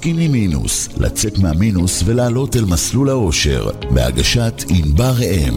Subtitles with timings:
[0.00, 5.54] סקיני מינוס, לצאת מהמינוס ולעלות אל מסלול האושר, בהגשת ענבר אם.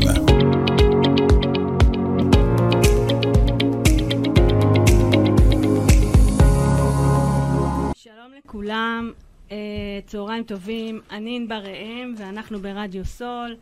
[7.96, 9.12] שלום לכולם,
[9.52, 9.58] אה,
[10.06, 13.56] צהריים טובים, אני ענבר ראם ואנחנו ברדיו סול.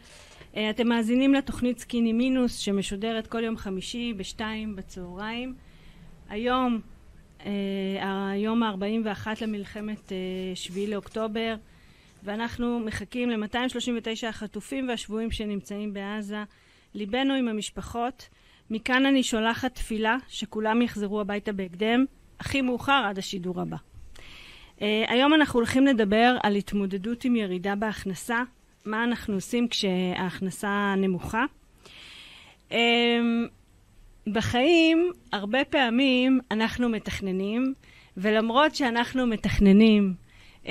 [0.58, 5.54] אה, אתם מאזינים לתוכנית סקיני מינוס שמשודרת כל יום חמישי בשתיים בצהריים.
[6.30, 6.80] היום,
[8.32, 10.12] היום ה-41 למלחמת
[10.56, 11.56] שביעי לאוקטובר,
[12.24, 16.44] ואנחנו מחכים ל-239 החטופים והשבויים שנמצאים בעזה.
[16.94, 18.30] ליבנו עם המשפחות.
[18.70, 22.06] מכאן אני שולחת תפילה שכולם יחזרו הביתה בהקדם,
[22.40, 23.78] הכי מאוחר עד השידור הבא.
[24.78, 28.44] Uh, היום אנחנו הולכים לדבר על התמודדות עם ירידה בהכנסה,
[28.86, 31.46] מה אנחנו עושים כשההכנסה נמוכה.
[32.70, 32.74] Uh,
[34.28, 37.74] בחיים, הרבה פעמים אנחנו מתכננים,
[38.18, 40.14] ולמרות שאנחנו מתכננים,
[40.64, 40.70] uh,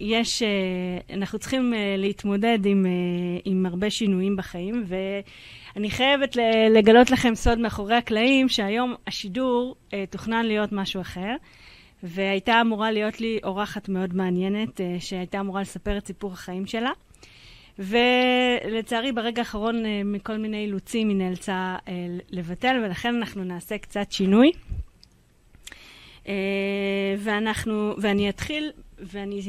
[0.00, 2.86] יש, uh, אנחנו צריכים uh, להתמודד עם,
[3.44, 6.36] עם הרבה שינויים בחיים, ואני חייבת
[6.70, 9.76] לגלות לכם סוד מאחורי הקלעים, שהיום השידור
[10.10, 11.34] תוכנן להיות משהו אחר.
[12.02, 16.90] והייתה אמורה להיות לי אורחת מאוד מעניינת, אה, שהייתה אמורה לספר את סיפור החיים שלה.
[17.80, 21.92] ולצערי, ברגע האחרון, אה, מכל מיני אילוצים, היא נאלצה אה,
[22.30, 24.52] לבטל, ולכן אנחנו נעשה קצת שינוי.
[27.18, 29.40] ואנחנו, ואני אתחיל, ואני...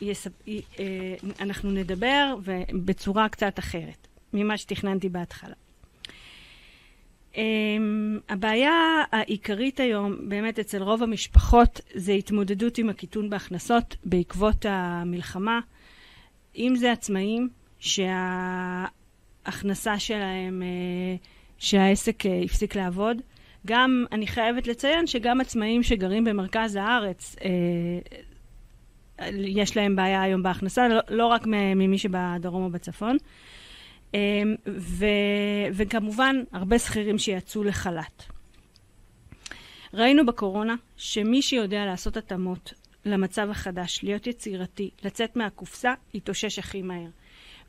[0.00, 0.30] יספ...
[1.40, 2.34] אנחנו נדבר
[2.84, 5.54] בצורה קצת אחרת ממה שתכננתי בהתחלה.
[7.32, 7.36] Um,
[8.28, 8.72] הבעיה
[9.12, 15.60] העיקרית היום, באמת אצל רוב המשפחות, זה התמודדות עם הקיטון בהכנסות בעקבות המלחמה.
[16.56, 17.48] אם זה עצמאים,
[19.44, 20.66] שההכנסה שלהם, uh,
[21.58, 23.16] שהעסק uh, הפסיק לעבוד.
[23.66, 27.42] גם, אני חייבת לציין שגם עצמאים שגרים במרכז הארץ, uh,
[29.34, 33.16] יש להם בעיה היום בהכנסה, לא, לא רק ממי שבדרום או בצפון.
[34.66, 35.06] ו,
[35.72, 38.24] וכמובן, הרבה שכירים שיצאו לחל"ת.
[39.94, 42.72] ראינו בקורונה שמי שיודע לעשות התאמות
[43.04, 47.08] למצב החדש, להיות יצירתי, לצאת מהקופסה, יתאושש הכי מהר.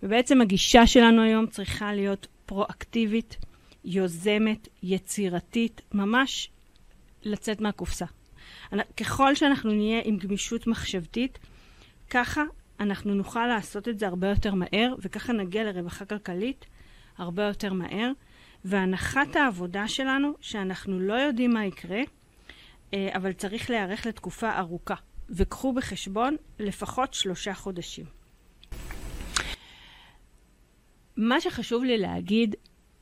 [0.03, 3.37] ובעצם הגישה שלנו היום צריכה להיות פרואקטיבית,
[3.85, 6.49] יוזמת, יצירתית, ממש
[7.23, 8.05] לצאת מהקופסה.
[8.97, 11.39] ככל שאנחנו נהיה עם גמישות מחשבתית,
[12.09, 12.43] ככה
[12.79, 16.65] אנחנו נוכל לעשות את זה הרבה יותר מהר, וככה נגיע לרווחה כלכלית
[17.17, 18.11] הרבה יותר מהר.
[18.65, 22.01] והנחת העבודה שלנו, שאנחנו לא יודעים מה יקרה,
[22.93, 24.95] אה, אבל צריך להיערך לתקופה ארוכה.
[25.29, 28.05] וקחו בחשבון לפחות שלושה חודשים.
[31.17, 32.55] מה שחשוב לי להגיד,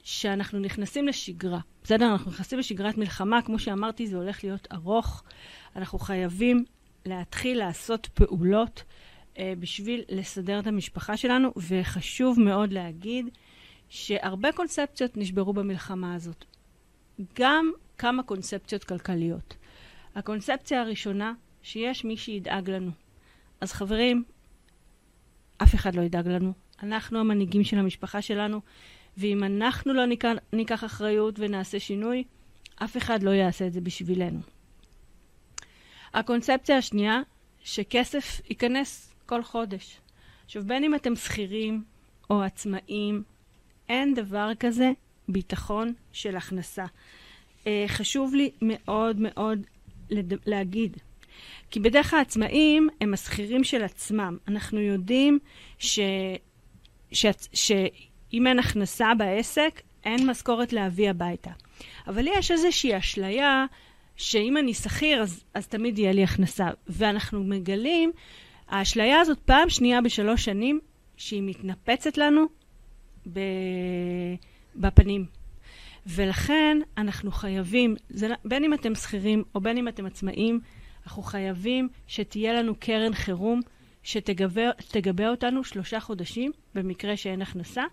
[0.03, 1.59] שאנחנו נכנסים לשגרה.
[1.83, 2.11] בסדר?
[2.11, 5.23] אנחנו נכנסים לשגרת מלחמה, כמו שאמרתי, זה הולך להיות ארוך.
[5.75, 6.65] אנחנו חייבים
[7.05, 8.83] להתחיל לעשות פעולות
[9.37, 13.29] אה, בשביל לסדר את המשפחה שלנו, וחשוב מאוד להגיד
[13.89, 16.45] שהרבה קונספציות נשברו במלחמה הזאת.
[17.39, 19.55] גם כמה קונספציות כלכליות.
[20.15, 21.33] הקונספציה הראשונה,
[21.63, 22.91] שיש מי שידאג לנו.
[23.61, 24.23] אז חברים,
[25.57, 26.53] אף אחד לא ידאג לנו.
[26.83, 28.61] אנחנו המנהיגים של המשפחה שלנו,
[29.17, 32.23] ואם אנחנו לא ניקח, ניקח אחריות ונעשה שינוי,
[32.75, 34.39] אף אחד לא יעשה את זה בשבילנו.
[36.13, 37.21] הקונספציה השנייה,
[37.63, 39.97] שכסף ייכנס כל חודש.
[40.45, 41.83] עכשיו, בין אם אתם שכירים
[42.29, 43.23] או עצמאים,
[43.89, 44.91] אין דבר כזה
[45.27, 46.85] ביטחון של הכנסה.
[47.63, 49.59] Uh, חשוב לי מאוד מאוד.
[50.45, 50.97] להגיד,
[51.71, 54.37] כי בדרך כלל העצמאים הם השכירים של עצמם.
[54.47, 55.39] אנחנו יודעים
[55.79, 55.99] ש...
[57.11, 57.25] ש...
[57.53, 61.51] שאם אין הכנסה בעסק, אין משכורת להביא הביתה.
[62.07, 63.65] אבל יש איזושהי אשליה
[64.15, 66.67] שאם אני שכיר, אז, אז תמיד יהיה לי הכנסה.
[66.87, 68.11] ואנחנו מגלים
[68.67, 70.79] האשליה הזאת פעם שנייה בשלוש שנים,
[71.17, 72.45] שהיא מתנפצת לנו
[73.33, 73.39] ב...
[74.75, 75.25] בפנים.
[76.07, 80.59] ולכן אנחנו חייבים, זה, בין אם אתם שכירים או בין אם אתם עצמאים,
[81.05, 83.61] אנחנו חייבים שתהיה לנו קרן חירום
[84.03, 87.83] שתגבה אותנו שלושה חודשים במקרה שאין הכנסה,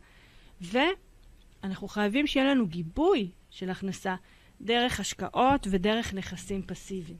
[0.60, 4.14] ואנחנו חייבים שיהיה לנו גיבוי של הכנסה
[4.60, 7.18] דרך השקעות ודרך נכסים פסיביים.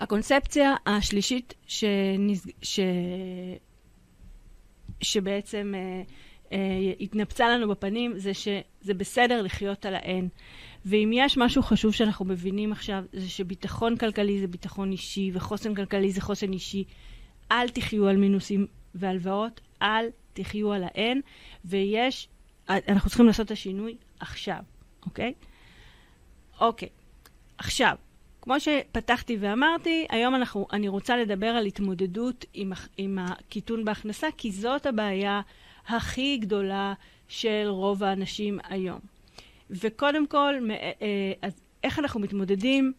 [0.00, 2.46] הקונספציה השלישית שנז...
[2.62, 2.80] ש...
[5.00, 6.02] שבעצם אה,
[7.00, 10.28] התנפצה לנו בפנים זה שזה בסדר לחיות על האין.
[10.84, 16.10] ואם יש משהו חשוב שאנחנו מבינים עכשיו, זה שביטחון כלכלי זה ביטחון אישי, וחוסן כלכלי
[16.10, 16.84] זה חוסן אישי.
[17.52, 21.20] אל תחיו על מינוסים והלוואות, אל תחיו על האין,
[21.64, 22.28] ויש,
[22.68, 24.58] אנחנו צריכים לעשות את השינוי עכשיו,
[25.06, 25.34] אוקיי?
[26.60, 26.88] אוקיי.
[27.58, 27.96] עכשיו,
[28.42, 34.52] כמו שפתחתי ואמרתי, היום אנחנו, אני רוצה לדבר על התמודדות עם, עם הקיטון בהכנסה, כי
[34.52, 35.40] זאת הבעיה
[35.88, 36.94] הכי גדולה
[37.28, 39.00] של רוב האנשים היום.
[39.70, 42.92] וקודם כל, אה, אז איך אנחנו מתמודדים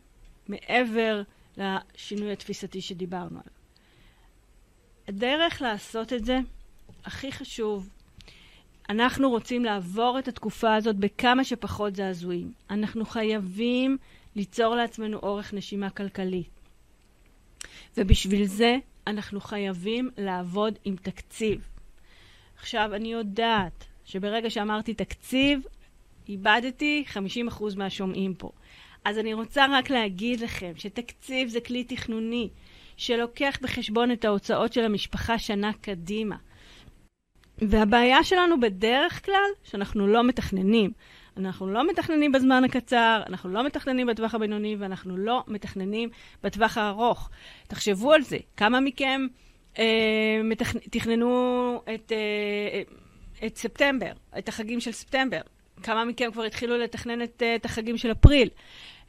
[0.47, 1.21] מעבר
[1.57, 3.59] לשינוי התפיסתי שדיברנו עליו.
[5.07, 6.39] הדרך לעשות את זה,
[7.05, 7.89] הכי חשוב,
[8.89, 12.53] אנחנו רוצים לעבור את התקופה הזאת בכמה שפחות זעזועים.
[12.69, 13.97] אנחנו חייבים
[14.35, 16.43] ליצור לעצמנו אורך נשימה כלכלי.
[17.97, 18.77] ובשביל זה
[19.07, 21.68] אנחנו חייבים לעבוד עם תקציב.
[22.59, 25.59] עכשיו, אני יודעת שברגע שאמרתי תקציב,
[26.29, 27.17] איבדתי 50%
[27.77, 28.51] מהשומעים פה.
[29.05, 32.49] אז אני רוצה רק להגיד לכם שתקציב זה כלי תכנוני
[32.97, 36.35] שלוקח בחשבון את ההוצאות של המשפחה שנה קדימה.
[37.57, 40.91] והבעיה שלנו בדרך כלל, שאנחנו לא מתכננים.
[41.37, 46.09] אנחנו לא מתכננים בזמן הקצר, אנחנו לא מתכננים בטווח הבינוני, ואנחנו לא מתכננים
[46.43, 47.29] בטווח הארוך.
[47.67, 49.21] תחשבו על זה, כמה מכם.
[50.91, 52.81] תכננו את, אה,
[53.47, 55.41] את ספטמבר, את החגים של ספטמבר?
[55.83, 58.49] כמה מכם כבר התחילו לתכנן את, אה, את החגים של אפריל?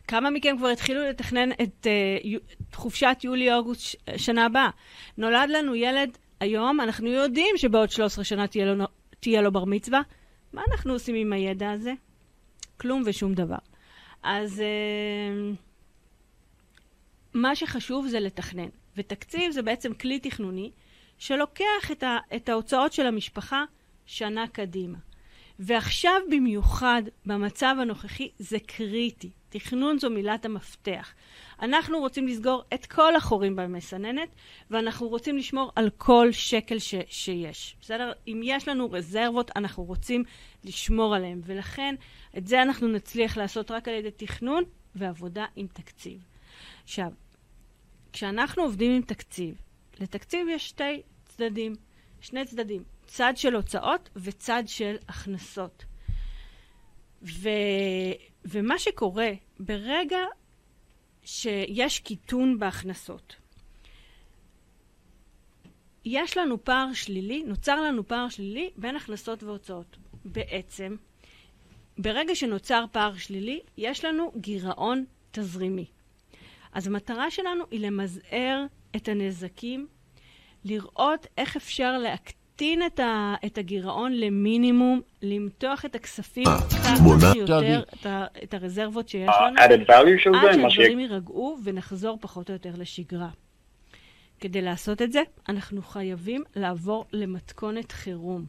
[0.08, 4.70] כמה מכם כבר התחילו לתכנן את uh, חופשת יולי-אוגוסט שנה הבאה?
[5.18, 8.84] נולד לנו ילד היום, אנחנו יודעים שבעוד 13 שנה תהיה לו,
[9.20, 10.00] תהיה לו בר מצווה.
[10.52, 11.92] מה אנחנו עושים עם הידע הזה?
[12.76, 13.56] כלום ושום דבר.
[14.22, 14.62] אז
[17.34, 18.68] מה שחשוב זה לתכנן.
[18.96, 20.70] ותקציב זה בעצם כלי תכנוני
[21.18, 23.64] שלוקח את, ה, את ההוצאות של המשפחה
[24.06, 24.98] שנה קדימה.
[25.58, 29.30] ועכשיו במיוחד, במצב הנוכחי, זה קריטי.
[29.48, 31.14] תכנון זו מילת המפתח.
[31.62, 34.28] אנחנו רוצים לסגור את כל החורים במסננת,
[34.70, 37.76] ואנחנו רוצים לשמור על כל שקל ש- שיש.
[37.80, 38.12] בסדר?
[38.28, 40.24] אם יש לנו רזרבות, אנחנו רוצים
[40.64, 41.94] לשמור עליהן, ולכן
[42.38, 44.64] את זה אנחנו נצליח לעשות רק על ידי תכנון
[44.94, 46.24] ועבודה עם תקציב.
[46.84, 47.08] עכשיו,
[48.12, 49.54] כשאנחנו עובדים עם תקציב,
[50.00, 51.72] לתקציב יש שתי צדדים,
[52.20, 55.84] שני צדדים, צד של הוצאות וצד של הכנסות.
[57.22, 57.48] ו...
[58.44, 59.30] ומה שקורה
[59.60, 60.18] ברגע
[61.22, 63.36] שיש קיטון בהכנסות,
[66.04, 69.96] יש לנו פער שלילי, נוצר לנו פער שלילי בין הכנסות והוצאות.
[70.24, 70.96] בעצם,
[71.98, 75.86] ברגע שנוצר פער שלילי, יש לנו גירעון תזרימי.
[76.72, 78.64] אז המטרה שלנו היא למזער
[78.96, 79.86] את הנזקים,
[80.64, 88.06] לראות איך אפשר להקטין את, ה, את הגירעון למינימום, למתוח את הכספים כמה שיותר, את,
[88.06, 89.70] ה, את הרזרבות שיש uh, לנו, עד
[90.18, 93.28] שהדברים יירגעו ונחזור פחות או יותר לשגרה.
[94.40, 98.44] כדי לעשות את זה, אנחנו חייבים לעבור למתכונת חירום.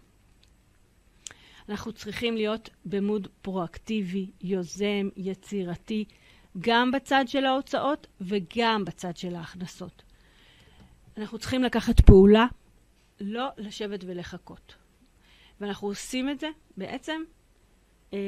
[1.69, 6.05] אנחנו צריכים להיות במוד פרואקטיבי, יוזם, יצירתי,
[6.59, 10.03] גם בצד של ההוצאות וגם בצד של ההכנסות.
[11.17, 12.45] אנחנו צריכים לקחת פעולה
[13.21, 14.75] לא לשבת ולחכות.
[15.61, 17.21] ואנחנו עושים את זה בעצם
[18.13, 18.19] אה,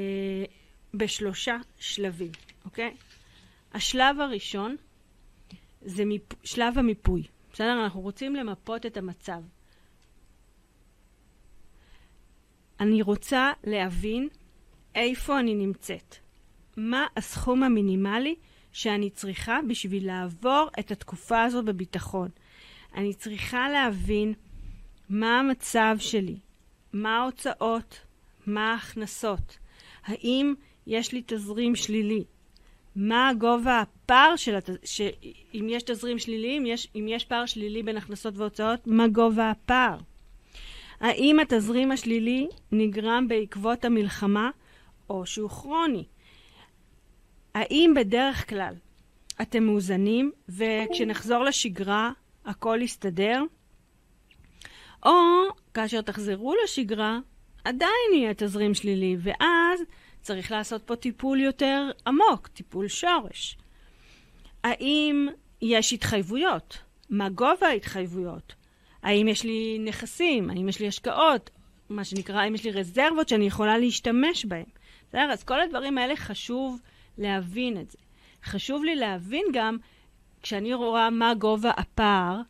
[0.93, 2.31] בשלושה שלבים,
[2.65, 2.95] אוקיי?
[3.73, 4.75] השלב הראשון
[5.81, 6.45] זה מיפ...
[6.45, 7.23] שלב המיפוי.
[7.53, 7.83] בסדר?
[7.83, 9.41] אנחנו רוצים למפות את המצב.
[12.79, 14.29] אני רוצה להבין
[14.95, 16.22] איפה אני נמצאת.
[16.77, 18.35] מה הסכום המינימלי
[18.71, 22.29] שאני צריכה בשביל לעבור את התקופה הזאת בביטחון.
[22.95, 24.33] אני צריכה להבין
[25.09, 26.37] מה המצב שלי?
[26.93, 27.99] מה ההוצאות?
[28.45, 29.57] מה ההכנסות?
[30.05, 30.53] האם
[30.87, 32.23] יש לי תזרים שלילי?
[32.95, 34.77] מה גובה הפער של התז...
[34.83, 35.01] ש...
[35.53, 39.49] אם יש תזרים שלילי, אם יש, אם יש פער שלילי בין הכנסות והוצאות, מה גובה
[39.49, 39.97] הפער?
[40.99, 44.49] האם התזרים השלילי נגרם בעקבות המלחמה
[45.09, 46.03] או שהוא כרוני?
[47.55, 48.75] האם בדרך כלל
[49.41, 52.11] אתם מאוזנים וכשנחזור לשגרה
[52.45, 53.43] הכל יסתדר?
[55.05, 55.11] או
[55.73, 57.19] כאשר תחזרו לשגרה,
[57.63, 59.81] עדיין יהיה תזרים שלילי, ואז
[60.21, 63.57] צריך לעשות פה טיפול יותר עמוק, טיפול שורש.
[64.63, 65.27] האם
[65.61, 66.77] יש התחייבויות?
[67.09, 68.53] מה גובה ההתחייבויות?
[69.03, 70.49] האם יש לי נכסים?
[70.49, 71.49] האם יש לי השקעות?
[71.89, 74.65] מה שנקרא, האם יש לי רזרבות שאני יכולה להשתמש בהן?
[75.09, 75.31] בסדר?
[75.31, 76.79] אז כל הדברים האלה חשוב
[77.17, 77.97] להבין את זה.
[78.43, 79.77] חשוב לי להבין גם,
[80.41, 82.41] כשאני רואה מה גובה הפער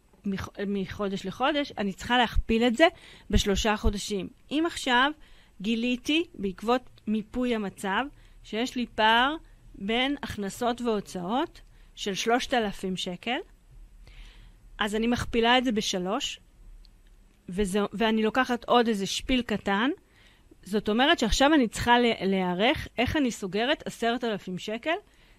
[0.67, 2.87] מחודש לחודש, אני צריכה להכפיל את זה
[3.29, 4.29] בשלושה חודשים.
[4.51, 5.11] אם עכשיו
[5.61, 8.05] גיליתי, בעקבות מיפוי המצב,
[8.43, 9.35] שיש לי פער
[9.75, 11.61] בין הכנסות והוצאות
[11.95, 13.37] של 3,000 שקל,
[14.79, 16.39] אז אני מכפילה את זה בשלוש,
[17.49, 19.89] וזה, ואני לוקחת עוד איזה שפיל קטן.
[20.63, 24.95] זאת אומרת שעכשיו אני צריכה להיערך איך אני סוגרת 10,000 שקל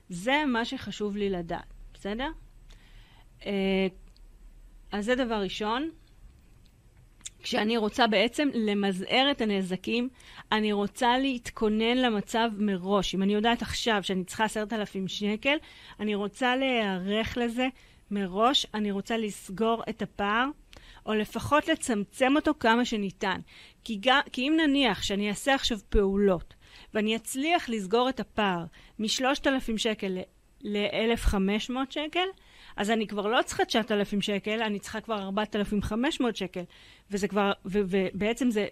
[0.09, 2.29] זה מה שחשוב לי לדעת, בסדר?
[3.47, 3.87] אה,
[4.93, 5.91] אז זה דבר ראשון.
[7.43, 10.09] כשאני רוצה בעצם למזער את הנזקים,
[10.53, 13.15] אני רוצה להתכונן למצב מראש.
[13.15, 15.57] אם אני יודעת עכשיו שאני צריכה עשרת אלפים שקל,
[16.01, 17.69] אני רוצה להיערך לזה
[18.11, 20.47] מראש, אני רוצה לסגור את הפער,
[21.07, 23.41] או לפחות לצמצם אותו כמה שניתן.
[23.85, 26.55] כי, גם, כי אם נניח שאני אעשה עכשיו פעולות,
[26.95, 28.65] ואני אצליח לסגור את הפער
[28.99, 30.19] מ-3,000 שקל
[30.61, 32.27] ל-1,500 שקל,
[32.77, 36.63] אז אני כבר לא צריכה 9,000 שקל, אני צריכה כבר 4,500 שקל,
[37.11, 38.67] וזה כבר, ובעצם זה,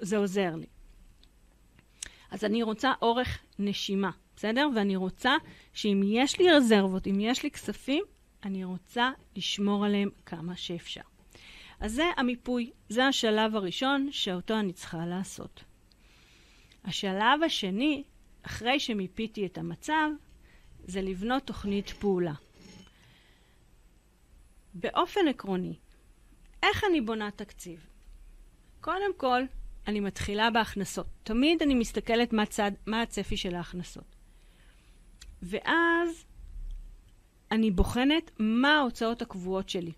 [0.00, 0.66] זה עוזר לי.
[2.30, 4.68] אז אני רוצה אורך נשימה, בסדר?
[4.76, 5.36] ואני רוצה
[5.72, 8.04] שאם יש לי רזרבות, אם יש לי כספים,
[8.44, 11.00] אני רוצה לשמור עליהם כמה שאפשר.
[11.80, 15.64] אז זה המיפוי, זה השלב הראשון שאותו אני צריכה לעשות.
[16.84, 18.04] השלב השני,
[18.42, 20.08] אחרי שמיפיתי את המצב,
[20.84, 22.34] זה לבנות תוכנית פעולה.
[24.74, 25.74] באופן עקרוני,
[26.62, 27.86] איך אני בונה תקציב?
[28.80, 29.42] קודם כל,
[29.86, 31.06] אני מתחילה בהכנסות.
[31.22, 34.16] תמיד אני מסתכלת מה, צד, מה הצפי של ההכנסות.
[35.42, 36.24] ואז
[37.50, 39.92] אני בוחנת מה ההוצאות הקבועות שלי.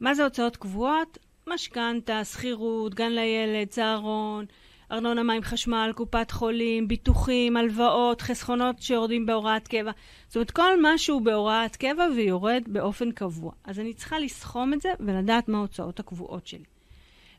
[0.00, 1.18] מה זה הוצאות קבועות?
[1.46, 4.44] משכנתה, שכירות, גן לילד, צהרון,
[4.92, 9.90] ארנונה, מים, חשמל, קופת חולים, ביטוחים, הלוואות, חסכונות שיורדים בהוראת קבע.
[10.26, 13.52] זאת אומרת, כל מה שהוא בהוראת קבע ויורד באופן קבוע.
[13.64, 16.64] אז אני צריכה לסכום את זה ולדעת מה ההוצאות הקבועות שלי.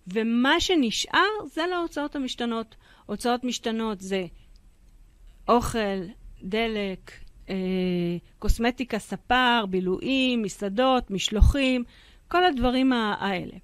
[0.07, 2.75] ומה שנשאר זה להוצאות המשתנות.
[3.05, 4.25] הוצאות משתנות זה
[5.47, 6.03] אוכל,
[6.43, 7.11] דלק,
[7.49, 7.55] אה,
[8.39, 11.83] קוסמטיקה, ספר, בילויים, מסעדות, משלוחים,
[12.27, 13.57] כל הדברים האלה.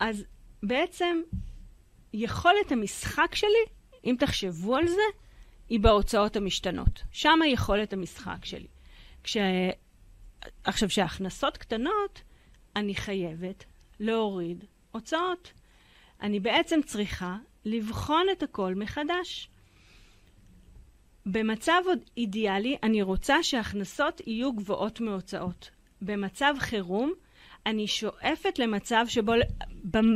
[0.00, 0.24] אז
[0.62, 1.20] בעצם
[2.12, 3.64] יכולת המשחק שלי,
[4.04, 5.02] אם תחשבו על זה,
[5.68, 7.02] היא בהוצאות המשתנות.
[7.12, 8.66] שם יכולת המשחק שלי.
[9.24, 9.36] כש...
[10.64, 12.22] עכשיו, כשההכנסות קטנות,
[12.76, 13.64] אני חייבת
[14.00, 15.52] להוריד הוצאות.
[16.20, 19.48] אני בעצם צריכה לבחון את הכל מחדש.
[21.26, 25.70] במצב עוד אידיאלי, אני רוצה שההכנסות יהיו גבוהות מהוצאות.
[26.04, 27.12] במצב חירום,
[27.66, 29.32] אני שואפת למצב שבו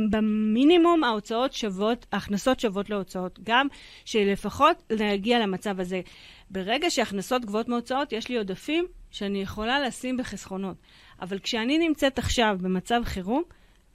[0.09, 3.39] במינימום ההוצאות שוות, ההכנסות שוות להוצאות.
[3.43, 3.67] גם
[4.05, 6.01] שלפחות להגיע למצב הזה.
[6.49, 10.77] ברגע שהכנסות גבוהות מהוצאות, יש לי עודפים שאני יכולה לשים בחסכונות.
[11.21, 13.43] אבל כשאני נמצאת עכשיו במצב חירום,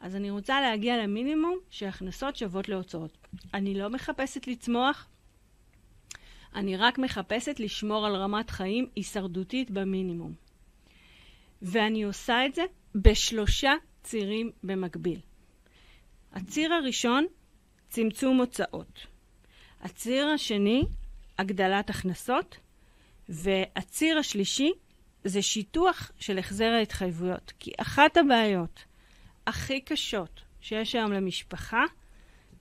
[0.01, 3.19] אז אני רוצה להגיע למינימום שהכנסות שוות להוצאות.
[3.55, 5.09] אני לא מחפשת לצמוח,
[6.55, 10.42] אני רק מחפשת לשמור על רמת חיים הישרדותית במינימום.
[11.63, 12.63] ואני עושה את זה
[12.95, 15.21] בשלושה צירים במקביל.
[16.33, 17.27] הציר הראשון,
[17.89, 19.07] צמצום הוצאות.
[19.81, 20.83] הציר השני,
[21.39, 22.57] הגדלת הכנסות.
[23.29, 24.71] והציר השלישי
[25.25, 27.53] זה שיטוח של החזר ההתחייבויות.
[27.59, 28.85] כי אחת הבעיות
[29.47, 31.83] הכי קשות שיש היום למשפחה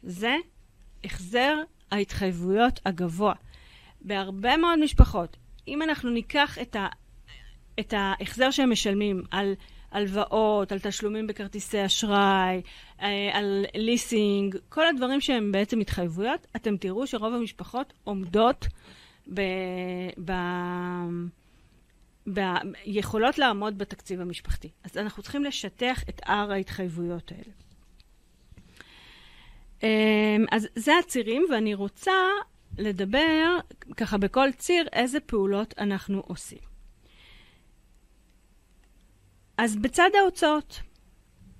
[0.03, 0.36] זה
[1.03, 1.55] החזר
[1.91, 3.34] ההתחייבויות הגבוה.
[4.01, 6.88] בהרבה מאוד משפחות, אם אנחנו ניקח את, ה,
[7.80, 9.54] את ההחזר שהם משלמים על
[9.92, 12.62] הלוואות, על תשלומים בכרטיסי אשראי,
[13.01, 18.68] אה, על ליסינג, כל הדברים שהם בעצם התחייבויות, אתם תראו שרוב המשפחות עומדות
[19.34, 19.42] ב...
[20.25, 20.32] ב...
[22.34, 22.40] ב...
[22.86, 24.70] יכולות לעמוד בתקציב המשפחתי.
[24.84, 27.54] אז אנחנו צריכים לשטח את הר ההתחייבויות האלה.
[29.84, 32.12] אמ, אז זה הצירים, ואני רוצה
[32.78, 33.58] לדבר
[33.98, 36.71] ככה בכל ציר איזה פעולות אנחנו עושים.
[39.62, 40.80] אז בצד ההוצאות,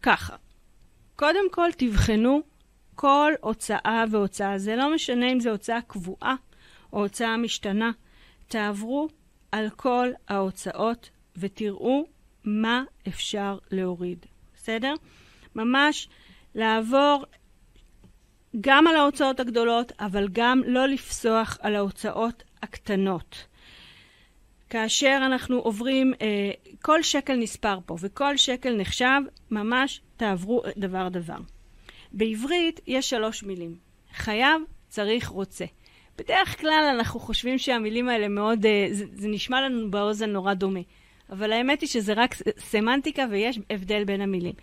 [0.01, 0.36] ככה,
[1.15, 2.41] קודם כל תבחנו
[2.96, 4.58] כל הוצאה והוצאה.
[4.58, 6.36] זה לא משנה אם זו הוצאה קבועה
[6.93, 7.91] או הוצאה משתנה.
[8.48, 9.08] תעברו
[9.51, 12.05] על כל ההוצאות ותראו
[12.43, 14.25] מה אפשר להוריד.
[14.55, 14.93] בסדר?
[15.55, 16.10] ממש
[16.55, 17.25] לעבור
[18.62, 23.46] גם על ההוצאות הגדולות, אבל גם לא לפסוח על ההוצאות הקטנות.
[24.72, 26.51] כאשר אנחנו עוברים, אה,
[26.82, 31.38] כל שקל נספר פה וכל שקל נחשב, ממש תעברו דבר דבר.
[32.12, 33.75] בעברית יש שלוש מילים,
[34.13, 35.66] חייב, צריך, רוצה.
[36.18, 40.80] בדרך כלל אנחנו חושבים שהמילים האלה מאוד, אה, זה, זה נשמע לנו באוזן נורא דומה,
[41.30, 44.54] אבל האמת היא שזה רק סמנטיקה ויש הבדל בין המילים.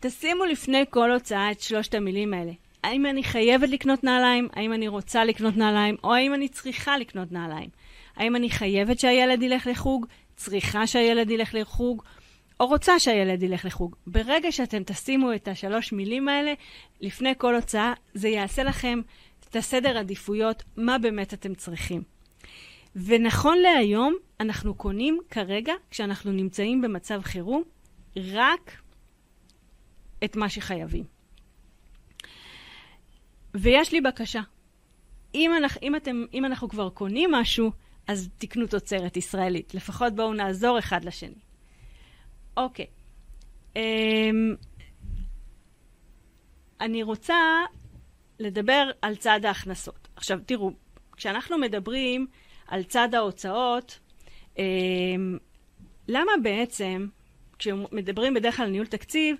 [0.00, 2.52] תשימו לפני כל הוצאה את שלושת המילים האלה.
[2.84, 4.48] האם אני חייבת לקנות נעליים?
[4.52, 5.96] האם אני רוצה לקנות נעליים?
[6.04, 7.68] או האם אני צריכה לקנות נעליים?
[8.16, 10.06] האם אני חייבת שהילד ילך לחוג,
[10.36, 12.02] צריכה שהילד ילך לחוג,
[12.60, 13.96] או רוצה שהילד ילך לחוג.
[14.06, 16.52] ברגע שאתם תשימו את השלוש מילים האלה
[17.00, 19.00] לפני כל הוצאה, זה יעשה לכם
[19.50, 22.02] את הסדר עדיפויות, מה באמת אתם צריכים.
[22.96, 27.62] ונכון להיום, אנחנו קונים כרגע, כשאנחנו נמצאים במצב חירום,
[28.16, 28.82] רק
[30.24, 31.04] את מה שחייבים.
[33.54, 34.40] ויש לי בקשה.
[35.34, 37.70] אם אנחנו, אם, אתם, אם אנחנו כבר קונים משהו,
[38.06, 39.74] אז תקנו תוצרת ישראלית.
[39.74, 41.40] לפחות בואו נעזור אחד לשני.
[42.56, 42.86] אוקיי.
[43.76, 44.54] אמ,
[46.80, 47.62] אני רוצה
[48.38, 50.08] לדבר על צד ההכנסות.
[50.16, 50.70] עכשיו, תראו,
[51.16, 52.26] כשאנחנו מדברים
[52.68, 53.98] על צד ההוצאות,
[54.58, 55.38] אמ,
[56.08, 57.06] למה בעצם,
[57.58, 59.36] כשמדברים בדרך כלל על ניהול תקציב,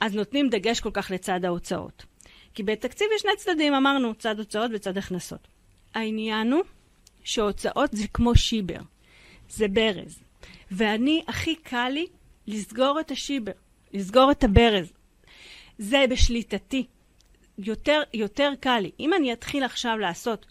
[0.00, 2.04] אז נותנים דגש כל כך לצד ההוצאות?
[2.54, 5.48] כי בתקציב יש שני צדדים, אמרנו, צד הוצאות וצד הכנסות.
[5.94, 6.62] העניין הוא
[7.26, 8.80] שהוצאות זה כמו שיבר,
[9.48, 10.18] זה ברז.
[10.70, 12.06] ואני, הכי קל לי
[12.46, 13.52] לסגור את השיבר,
[13.92, 14.92] לסגור את הברז.
[15.78, 16.86] זה בשליטתי.
[17.58, 18.90] יותר, יותר קל לי.
[19.00, 20.46] אם אני אתחיל עכשיו לעשות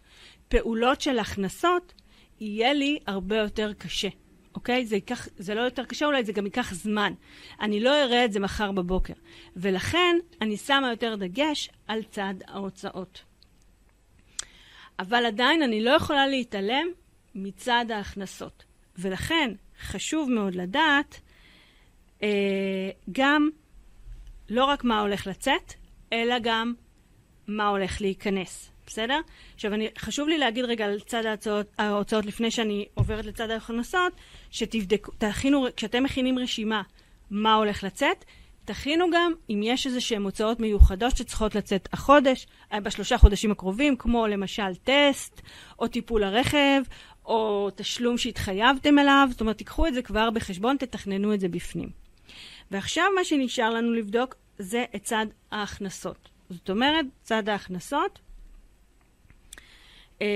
[0.47, 1.93] פעולות של הכנסות,
[2.39, 4.09] יהיה לי הרבה יותר קשה.
[4.55, 4.85] אוקיי?
[4.85, 7.13] זה, ייקח, זה לא יותר קשה, אולי זה גם ייקח זמן.
[7.61, 9.13] אני לא אראה את זה מחר בבוקר.
[9.55, 13.21] ולכן אני שמה יותר דגש על צד ההוצאות.
[14.99, 16.87] אבל עדיין אני לא יכולה להתעלם
[17.35, 18.63] מצד ההכנסות.
[18.97, 21.19] ולכן חשוב מאוד לדעת
[22.23, 23.49] אה, גם
[24.49, 25.73] לא רק מה הולך לצאת,
[26.13, 26.73] אלא גם
[27.47, 28.71] מה הולך להיכנס.
[28.87, 29.19] בסדר?
[29.53, 34.13] עכשיו, אני, חשוב לי להגיד רגע על צד ההוצאות, ההוצאות לפני שאני עוברת לצד ההכנסות,
[34.51, 36.81] שתבדקו, תכינו, כשאתם מכינים רשימה
[37.31, 38.25] מה הולך לצאת,
[38.65, 43.95] תכינו גם אם יש איזה שהן הוצאות מיוחדות שצריכות לצאת החודש, אה, בשלושה חודשים הקרובים,
[43.97, 45.41] כמו למשל טסט,
[45.79, 46.81] או טיפול הרכב,
[47.25, 51.89] או תשלום שהתחייבתם אליו, זאת אומרת, תיקחו את זה כבר בחשבון, תתכננו את זה בפנים.
[52.71, 56.29] ועכשיו מה שנשאר לנו לבדוק זה את צד ההכנסות.
[56.49, 58.19] זאת אומרת, צד ההכנסות,
[60.21, 60.27] אה,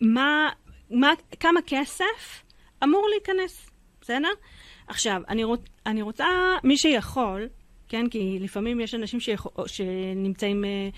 [0.00, 0.48] מה,
[0.90, 2.42] מה, כמה כסף
[2.84, 4.28] אמור להיכנס, בסדר?
[4.86, 6.26] עכשיו, אני, רוצ, אני רוצה,
[6.64, 7.48] מי שיכול,
[7.88, 10.88] כן, כי לפעמים יש אנשים שיכול, שנמצאים, אה,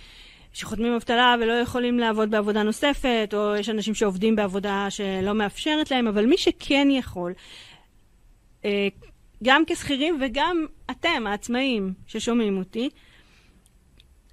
[0.52, 6.08] שחותמים אבטלה ולא יכולים לעבוד בעבודה נוספת, או יש אנשים שעובדים בעבודה שלא מאפשרת להם,
[6.08, 7.32] אבל מי שכן יכול,
[8.64, 8.88] אה,
[9.44, 12.88] גם כשכירים וגם אתם, העצמאים ששומעים אותי,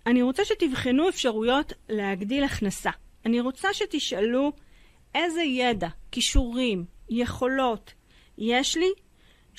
[0.05, 2.91] אני רוצה שתבחנו אפשרויות להגדיל הכנסה.
[3.25, 4.51] אני רוצה שתשאלו
[5.15, 7.93] איזה ידע, כישורים, יכולות
[8.37, 8.89] יש לי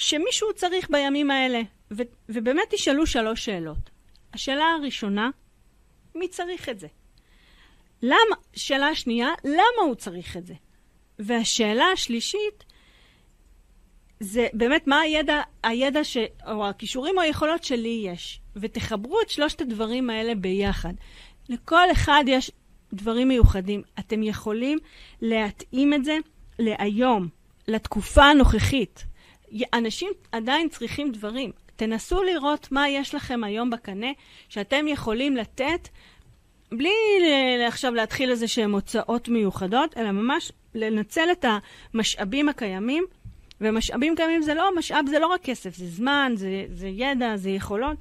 [0.03, 1.61] שמישהו צריך בימים האלה.
[1.91, 3.91] ו- ובאמת תשאלו שלוש שאלות.
[4.35, 5.31] השאלה הראשונה,
[6.15, 6.87] מי צריך את זה?
[8.03, 10.55] למה, שאלה שנייה, למה הוא צריך את זה?
[11.19, 12.65] והשאלה השלישית,
[14.21, 18.41] זה באמת מה הידע, הידע ש, או הכישורים או היכולות שלי יש.
[18.57, 20.95] ותחברו את שלושת הדברים האלה ביחד.
[21.49, 22.51] לכל אחד יש
[22.93, 23.83] דברים מיוחדים.
[23.99, 24.79] אתם יכולים
[25.21, 26.19] להתאים את זה
[26.59, 27.29] להיום,
[27.69, 29.12] לתקופה הנוכחית.
[29.75, 31.53] אנשים עדיין צריכים דברים.
[31.77, 34.11] תנסו לראות מה יש לכם היום בקנה
[34.49, 35.89] שאתם יכולים לתת
[36.73, 36.93] בלי
[37.67, 41.45] עכשיו להתחיל איזה שהן הוצאות מיוחדות, אלא ממש לנצל את
[41.95, 43.05] המשאבים הקיימים.
[43.63, 47.51] ומשאבים קיימים זה לא, משאב זה לא רק כסף, זה זמן, זה, זה ידע, זה
[47.51, 47.97] יכולות.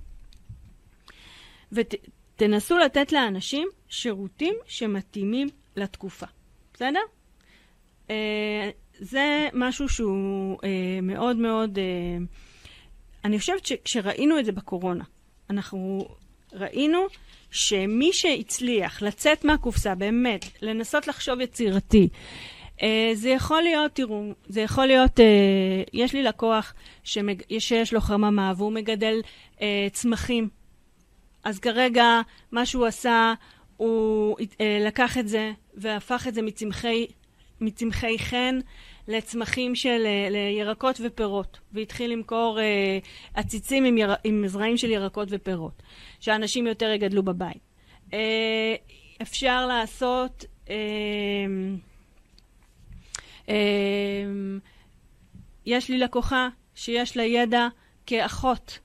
[1.71, 6.25] ותנסו ות, לתת לאנשים שירותים שמתאימים לתקופה.
[6.73, 6.99] בסדר?
[8.07, 8.11] Uh,
[9.01, 10.65] זה משהו שהוא uh,
[11.01, 11.77] מאוד מאוד...
[11.77, 11.81] Uh,
[13.25, 15.03] אני חושבת שכשראינו את זה בקורונה,
[15.49, 16.07] אנחנו
[16.53, 16.99] ראינו
[17.51, 22.09] שמי שהצליח לצאת מהקופסה, באמת, לנסות לחשוב יצירתי,
[22.77, 22.81] uh,
[23.13, 25.23] זה יכול להיות, תראו, זה יכול להיות, uh,
[25.93, 29.21] יש לי לקוח שמג, שיש לו חממה והוא מגדל
[29.57, 29.61] uh,
[29.91, 30.49] צמחים.
[31.43, 33.33] אז כרגע מה שהוא עשה,
[33.77, 37.07] הוא אה, לקח את זה והפך את זה מצמחי,
[37.62, 38.60] מצמחי חן
[39.08, 43.00] לצמחים של אה, לירקות ופירות, והתחיל למכור אה,
[43.34, 45.84] עציצים עם, יר, עם זרעים של ירקות ופירות,
[46.19, 47.62] שאנשים יותר יגדלו בבית.
[48.13, 48.76] אה,
[49.21, 50.45] אפשר לעשות...
[55.65, 57.67] יש לי לקוחה שיש לה ידע
[58.06, 58.80] כאחות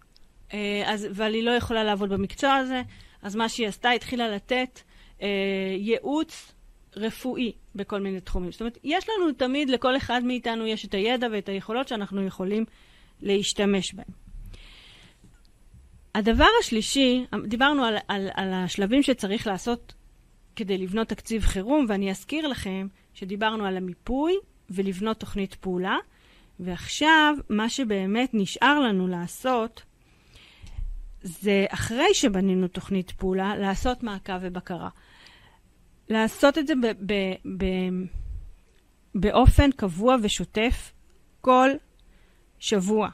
[0.86, 2.82] אז, אבל היא לא יכולה לעבוד במקצוע הזה,
[3.22, 4.80] אז מה שהיא עשתה, התחילה לתת
[5.78, 6.52] ייעוץ
[6.96, 8.52] רפואי בכל מיני תחומים.
[8.52, 12.64] זאת אומרת, יש לנו תמיד, לכל אחד מאיתנו יש את הידע ואת היכולות שאנחנו יכולים
[13.22, 14.26] להשתמש בהם.
[16.14, 19.94] הדבר השלישי, דיברנו על, על, על השלבים שצריך לעשות
[20.56, 24.34] כדי לבנות תקציב חירום, ואני אזכיר לכם שדיברנו על המיפוי
[24.70, 25.96] ולבנות תוכנית פעולה,
[26.60, 29.82] ועכשיו מה שבאמת נשאר לנו לעשות
[31.22, 34.88] זה אחרי שבנינו תוכנית פעולה, לעשות מעקב ובקרה.
[36.08, 36.86] לעשות את זה ב...
[36.86, 37.12] ב,
[37.56, 37.64] ב
[39.14, 40.92] באופן קבוע ושוטף
[41.40, 41.70] כל
[42.58, 43.08] שבוע.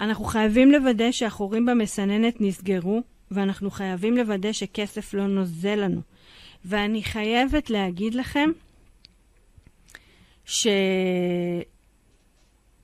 [0.00, 6.00] אנחנו חייבים לוודא שהחורים במסננת נסגרו, ואנחנו חייבים לוודא שכסף לא נוזל לנו.
[6.64, 8.50] ואני חייבת להגיד לכם
[10.44, 10.66] ש...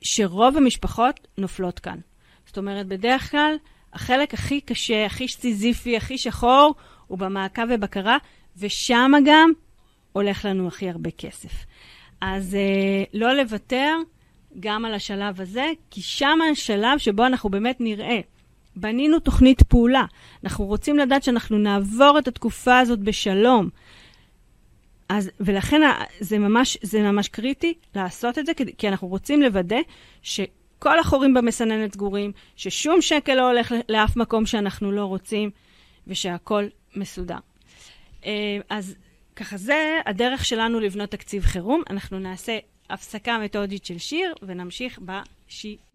[0.01, 1.99] שרוב המשפחות נופלות כאן.
[2.47, 3.57] זאת אומרת, בדרך כלל
[3.93, 6.75] החלק הכי קשה, הכי סיזיפי, הכי שחור,
[7.07, 8.17] הוא במעקב ובקרה,
[8.57, 9.51] ושם גם
[10.13, 11.53] הולך לנו הכי הרבה כסף.
[12.21, 13.97] אז אה, לא לוותר
[14.61, 18.21] גם על השלב הזה, כי שם השלב שבו אנחנו באמת נראה.
[18.77, 20.05] בנינו תוכנית פעולה.
[20.45, 23.69] אנחנו רוצים לדעת שאנחנו נעבור את התקופה הזאת בשלום.
[25.09, 25.81] אז, ולכן
[26.21, 29.77] זה ממש, זה ממש קריטי לעשות את זה, כי, אנחנו רוצים לוודא
[30.23, 35.51] שכל החורים במסננת סגורים, ששום שקל לא הולך לאף מקום שאנחנו לא רוצים,
[36.07, 37.39] ושהכול מסודר.
[38.27, 38.95] אה, אז
[39.37, 41.83] ככה, זה הדרך שלנו לבנות תקציב חירום.
[41.91, 42.59] אנחנו נעשה
[42.91, 45.93] הפסקה מתודית של שיר ונמשיך בשידור.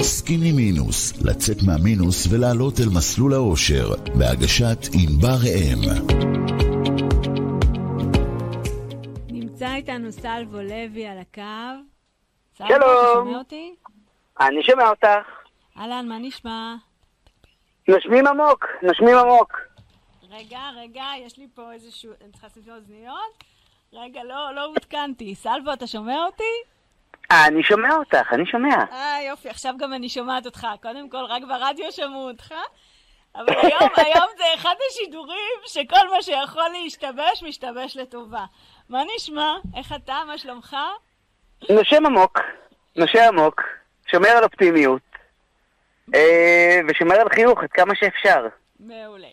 [0.00, 5.78] סקיני מינוס, לצאת מהמינוס ולעלות אל מסלול האושר, בהגשת ענבר אם.
[9.28, 11.40] נמצא איתנו סלבו לוי על הקו.
[12.58, 12.84] סלבו, אתה
[13.14, 13.74] שומע אותי?
[14.40, 15.43] אני שומע אותך.
[15.78, 16.74] אהלן, מה נשמע?
[17.88, 19.60] נושמים עמוק, נושמים עמוק.
[20.30, 22.12] רגע, רגע, יש לי פה איזשהו...
[22.20, 23.44] אני צריכה לשים אוזניות?
[23.92, 25.34] רגע, לא, לא עודכנתי.
[25.34, 26.52] סלבו, אתה שומע אותי?
[27.30, 28.76] אני שומע אותך, אני שומע.
[28.92, 30.66] אה, יופי, עכשיו גם אני שומעת אותך.
[30.82, 32.54] קודם כל, רק ברדיו שמעו אותך.
[33.34, 38.44] אבל היום, היום זה אחד השידורים שכל מה שיכול להשתבש, משתבש לטובה.
[38.88, 39.54] מה נשמע?
[39.76, 40.16] איך אתה?
[40.26, 40.76] מה שלומך?
[41.70, 42.38] נושם עמוק,
[42.96, 43.62] נושם עמוק,
[44.06, 45.13] שומר על אופטימיות, אה,
[46.88, 48.46] ושומר על חיוך עד כמה שאפשר.
[48.80, 49.28] מעולה.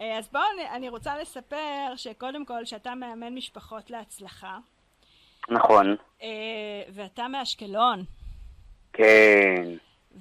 [0.00, 4.56] אה, אז בואו, אני רוצה לספר שקודם כל, שאתה מאמן משפחות להצלחה.
[5.48, 5.96] נכון.
[6.22, 6.28] אה,
[6.94, 8.04] ואתה מאשקלון.
[8.92, 9.64] כן.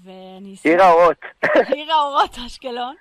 [0.03, 0.55] ואני...
[0.63, 1.17] עיר האורות.
[1.73, 2.95] עיר האורות, אשקלון.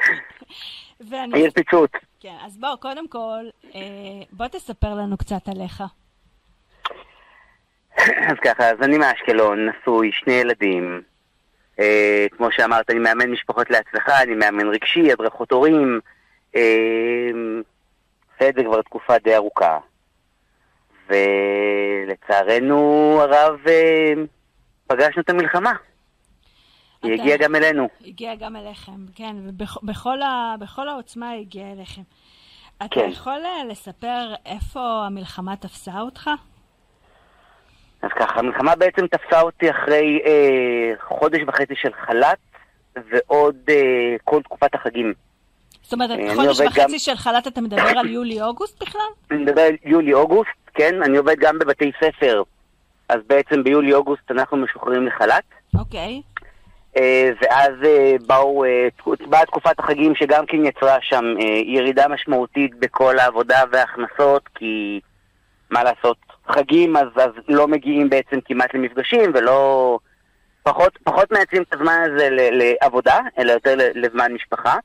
[1.10, 1.38] ואני...
[1.38, 1.90] עיר פיצוץ.
[2.20, 3.80] כן, אז בוא, קודם כל, אה,
[4.32, 5.82] בוא תספר לנו קצת עליך.
[7.98, 11.02] אז ככה, אז אני מאשקלון, נשוי, שני ילדים.
[11.80, 16.00] אה, כמו שאמרת, אני מאמן משפחות להצלחה, אני מאמן רגשי, הדרכות הורים.
[16.56, 17.30] אה,
[18.34, 19.78] עושה את זה כבר תקופה די ארוכה.
[21.08, 24.12] ולצערנו הרב אה,
[24.86, 25.72] פגשנו את המלחמה.
[27.02, 27.88] היא הגיעה גם אלינו.
[28.06, 30.54] הגיעה גם אליכם, כן, ובכל ה...
[30.76, 32.02] העוצמה היא הגיעה אליכם.
[32.76, 33.08] אתה כן.
[33.10, 36.30] יכול אה, לספר איפה המלחמה תפסה אותך?
[38.04, 42.38] אז ככה, המלחמה בעצם תפסה אותי אחרי אה, חודש וחצי של חל"ת
[42.96, 45.12] ועוד אה, כל תקופת החגים.
[45.82, 46.98] זאת אומרת, אה, חודש וחצי גם...
[46.98, 49.00] של חל"ת אתה מדבר על יולי-אוגוסט בכלל?
[49.30, 51.02] אני מדבר על יולי-אוגוסט, כן.
[51.02, 52.42] אני עובד גם בבתי ספר,
[53.08, 55.44] אז בעצם ביולי-אוגוסט אנחנו משוחררים לחל"ת.
[55.78, 56.22] אוקיי.
[56.96, 58.64] אה, ואז אה, באו,
[59.28, 61.24] באה תקופת החגים שגם כן יצרה שם
[61.64, 65.00] ירידה משמעותית בכל העבודה וההכנסות, כי
[65.70, 66.16] מה לעשות,
[66.48, 69.98] חגים אז, אז לא מגיעים בעצם כמעט למפגשים ולא...
[70.62, 74.76] פחות, פחות מייצרים את הזמן הזה לעבודה, אלא יותר לזמן משפחה.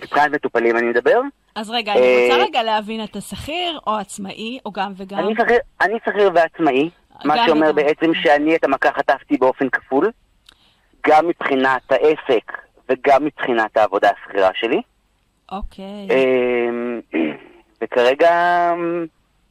[0.00, 1.20] מבחינת מטופלים אני מדבר.
[1.54, 5.18] אז רגע, אני רוצה רגע להבין, אתה שכיר או עצמאי, או גם וגם?
[5.80, 6.90] אני שכיר ועצמאי,
[7.24, 10.10] מה שאומר בעצם שאני את המכה חטפתי באופן כפול,
[11.06, 12.52] גם מבחינת העסק
[12.88, 14.82] וגם מבחינת העבודה השכירה שלי.
[15.52, 16.08] אוקיי.
[16.10, 17.00] אמ,
[17.82, 18.30] וכרגע
[18.72, 19.06] אמ,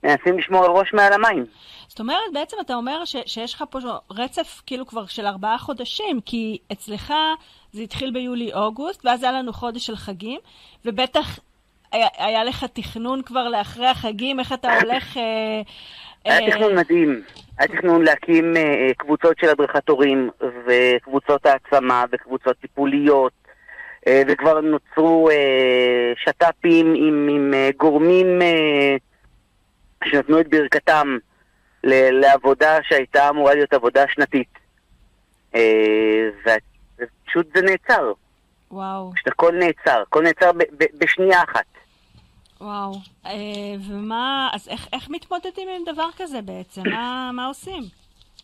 [0.06, 1.46] מנסים לשמור על ראש מעל המים.
[1.88, 3.80] זאת אומרת, בעצם אתה אומר ש, שיש לך פה
[4.12, 7.14] רצף כאילו כבר של ארבעה חודשים, כי אצלך
[7.74, 10.40] זה התחיל ביולי-אוגוסט, ואז היה לנו חודש של חגים,
[10.86, 11.40] ובטח
[11.92, 15.18] היה, היה לך תכנון כבר לאחרי החגים, איך אתה הולך...
[15.18, 15.62] אה,
[16.26, 16.52] היה אה...
[16.52, 17.22] תכנון מדהים.
[17.60, 20.30] היה תכנון להקים אה, קבוצות של הדרכת הורים,
[20.68, 23.34] וקבוצות העצמה, וקבוצות טיפוליות,
[24.08, 28.96] אה, וכבר נוצרו אה, שת"פים עם, עם אה, גורמים אה,
[30.06, 31.18] שנתנו את ברכתם
[31.84, 34.60] לעבודה שהייתה אמורה להיות עבודה שנתית.
[35.56, 36.30] אה,
[36.98, 38.12] ופשוט זה נעצר.
[38.72, 39.12] וואו.
[39.14, 40.52] פשוט הכל נעצר, הכל נעצר
[40.98, 41.66] בשנייה אחת.
[42.62, 42.94] וואו,
[43.26, 43.32] אה,
[43.90, 46.82] ומה, אז איך, איך מתמודדים עם דבר כזה בעצם?
[46.90, 47.84] מה, מה עושים?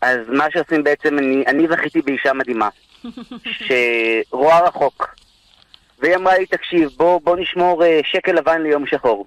[0.01, 2.69] אז מה שעושים בעצם, אני, אני זכיתי באישה מדהימה,
[4.29, 5.15] שרואה רחוק,
[5.99, 9.25] והיא אמרה לי, תקשיב, בוא, בוא נשמור אה, שקל לבן ליום שחור.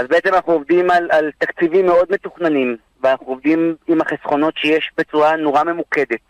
[0.00, 5.36] אז בעצם אנחנו עובדים על, על תקציבים מאוד מתוכננים, ואנחנו עובדים עם החסכונות שיש בצורה
[5.36, 6.20] נורא ממוקדת.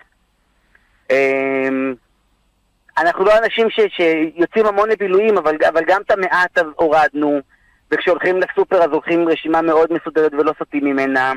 [1.10, 1.94] אמ,
[2.98, 7.40] אנחנו לא אנשים ש, שיוצאים המון לבילויים, אבל, אבל גם את המעט אז הורדנו,
[7.90, 11.32] וכשהולכים לסופר אז הולכים רשימה מאוד מסודרת ולא סוטים ממנה,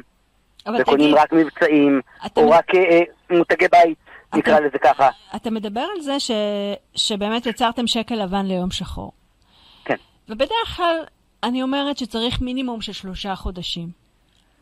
[0.79, 3.97] וקונים תגיד, רק מבצעים, אתה או רק אה, מותגי בית,
[4.35, 5.09] נקרא אתה- לזה ככה.
[5.35, 6.31] אתה מדבר על זה ש...
[6.95, 9.11] שבאמת יצרתם שקל לבן ליום שחור.
[9.85, 9.95] כן.
[10.29, 10.95] ובדרך כלל
[11.43, 13.89] אני אומרת שצריך מינימום של שלושה חודשים.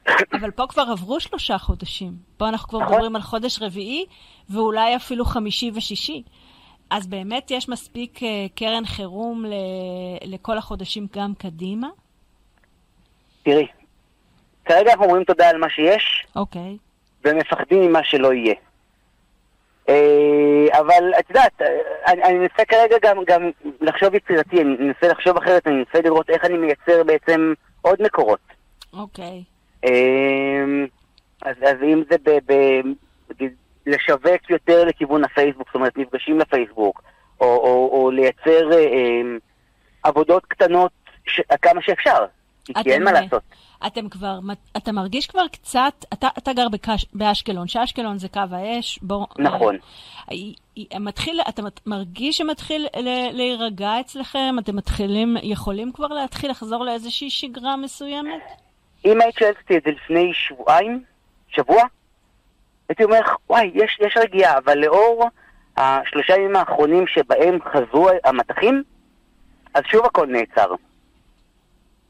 [0.40, 2.14] אבל פה כבר עברו שלושה חודשים.
[2.38, 2.94] פה אנחנו כבר נכון.
[2.94, 4.06] מדברים על חודש רביעי,
[4.50, 6.24] ואולי אפילו חמישי ושישי.
[6.90, 9.54] אז באמת יש מספיק אה, קרן חירום ל...
[10.26, 11.88] לכל החודשים גם קדימה?
[13.44, 13.68] תראי,
[14.66, 16.78] כרגע אנחנו אומרים תודה על מה שיש, אוקיי.
[17.26, 18.56] ומפחדים ממה שלא יהיה.
[19.90, 21.68] אה, אבל את יודעת, אה,
[22.08, 26.30] אני, אני מנסה כרגע גם, גם לחשוב יצירתי, אני מנסה לחשוב אחרת, אני מנסה לראות
[26.30, 28.40] איך אני מייצר בעצם עוד מקורות.
[28.94, 29.44] אוקיי.
[29.86, 30.64] אה,
[31.42, 32.54] אז, אז אם זה ב, ב,
[33.86, 37.04] לשווק יותר לכיוון הפייסבוק, זאת אומרת מפגשים לפייסבוק,
[37.40, 39.22] או, או, או לייצר אה, אה,
[40.04, 40.92] עבודות קטנות
[41.26, 42.26] ש, כמה שאפשר,
[42.66, 43.44] כי אין מה אה, לעשות.
[43.88, 44.40] אתם כבר,
[44.78, 49.26] אתה מרגיש כבר קצת, אתה, אתה גר בקש, באשקלון, שאשקלון זה קו האש, בוא...
[49.40, 49.78] נכון.
[50.32, 50.36] אה,
[50.94, 54.56] אה, מתחיל, אתה מרגיש שמתחיל ל- להירגע אצלכם?
[54.60, 58.42] אתם מתחילים, יכולים כבר להתחיל לחזור לאיזושהי שגרה מסוימת?
[59.06, 61.04] אם היית שואלת אותי את זה לפני שבועיים,
[61.48, 61.84] שבוע,
[62.90, 65.30] הייתי אומר לך, וואי, יש, יש רגיעה, אבל לאור
[65.78, 68.84] השלושה ימים האחרונים שבהם חזרו המטחים,
[69.74, 70.76] אז שוב הכל נעצר.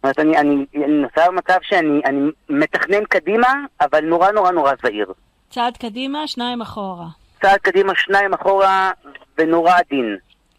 [0.04, 3.48] זאת אומרת, אני, אני, אני נמצא במצב שאני אני מתכנן קדימה,
[3.82, 5.14] אבל נורא נורא נורא זהיר.
[5.50, 7.08] צעד קדימה, שניים אחורה,
[7.42, 8.92] צעד קדימה, שניים אחורה,
[9.38, 10.18] ונורא עדין.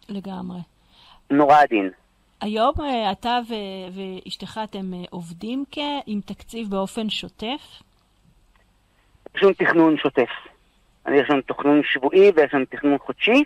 [0.09, 0.59] לגמרי.
[1.29, 1.89] נורא עדין.
[2.41, 3.53] היום אה, אתה ו-
[4.25, 7.61] ואשתך אתם אה, עובדים כ- עם תקציב באופן שוטף?
[9.35, 10.29] יש לנו תכנון שוטף.
[11.11, 13.43] יש לנו תכנון שבועי ויש לנו תכנון חודשי,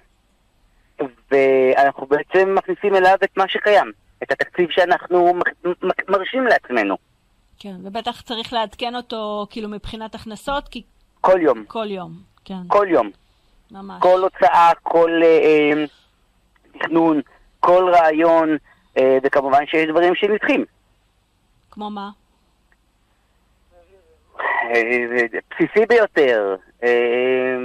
[1.32, 3.92] ואנחנו בעצם מכניסים אליו את מה שקיים,
[4.24, 5.34] את התקציב שאנחנו
[6.10, 6.98] מרשים לעצמנו,
[7.60, 10.82] כן, ובטח צריך לעדכן אותו כאילו מבחינת הכנסות, כי
[11.22, 12.12] כל יום, כל יום,
[12.46, 13.12] כן, כל יום.
[13.72, 14.02] ממש.
[14.02, 15.86] כל הוצאה, כל אה, אה,
[16.80, 17.22] תכנון,
[17.60, 18.58] כל רעיון,
[18.98, 20.66] אה, וכמובן שיש דברים שנדחים.
[21.72, 22.10] כמו מה?
[24.40, 26.56] אה, בסיסי ביותר.
[26.84, 27.58] אה,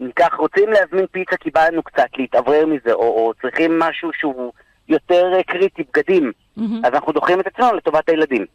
[0.00, 4.52] ניקח, רוצים להזמין פיצה כי בא לנו קצת להתאוורר מזה, או, או צריכים משהו שהוא
[4.88, 6.84] יותר אה, קריטי, בגדים, מהמם.
[6.84, 8.46] אז אנחנו דוחים את עצמנו לטובת הילדים.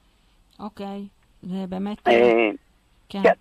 [0.60, 1.08] אוקיי,
[1.42, 2.08] זה באמת...
[2.08, 2.50] אה,
[3.10, 3.24] כן.
[3.24, 3.34] כן.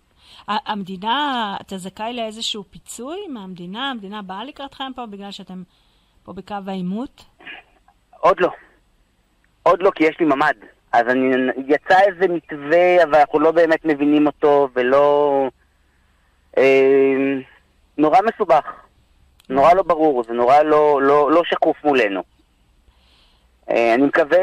[0.49, 3.91] המדינה, אתה זכאי לאיזשהו פיצוי מהמדינה?
[3.91, 5.63] המדינה באה לקראתכם פה בגלל שאתם
[6.23, 7.25] פה בקו העימות?
[8.21, 8.49] עוד לא.
[9.63, 10.55] עוד לא, כי יש לי ממ"ד.
[10.93, 15.49] אז אני, יצא איזה מתווה, אבל אנחנו לא באמת מבינים אותו, ולא...
[16.59, 17.15] אה,
[17.99, 18.65] נורא מסובך.
[19.49, 22.23] נורא לא ברור, זה נורא לא, לא, לא שקוף מולנו.
[23.71, 24.39] אה, אני מקווה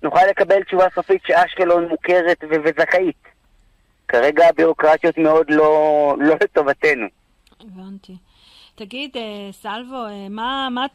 [0.00, 3.24] שנוכל לקבל תשובה סופית שאשקלון מוכרת וזכאית.
[4.08, 7.06] כרגע הבירוקרטיות מאוד לא, לא לטובתנו.
[7.60, 8.16] הבנתי.
[8.74, 10.86] תגיד, אה, סלבו, אה, מה, מה,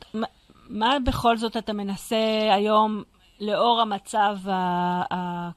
[0.70, 2.16] מה, בכל זאת אתה מנסה
[2.54, 3.04] היום,
[3.40, 4.54] לאור המצב ה,
[5.14, 5.50] ה,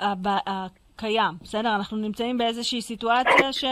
[0.00, 1.74] הב- הקיים, בסדר?
[1.74, 3.64] אנחנו נמצאים באיזושהי סיטואציה ש,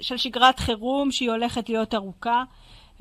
[0.00, 2.44] של שגרת חירום שהיא הולכת להיות ארוכה,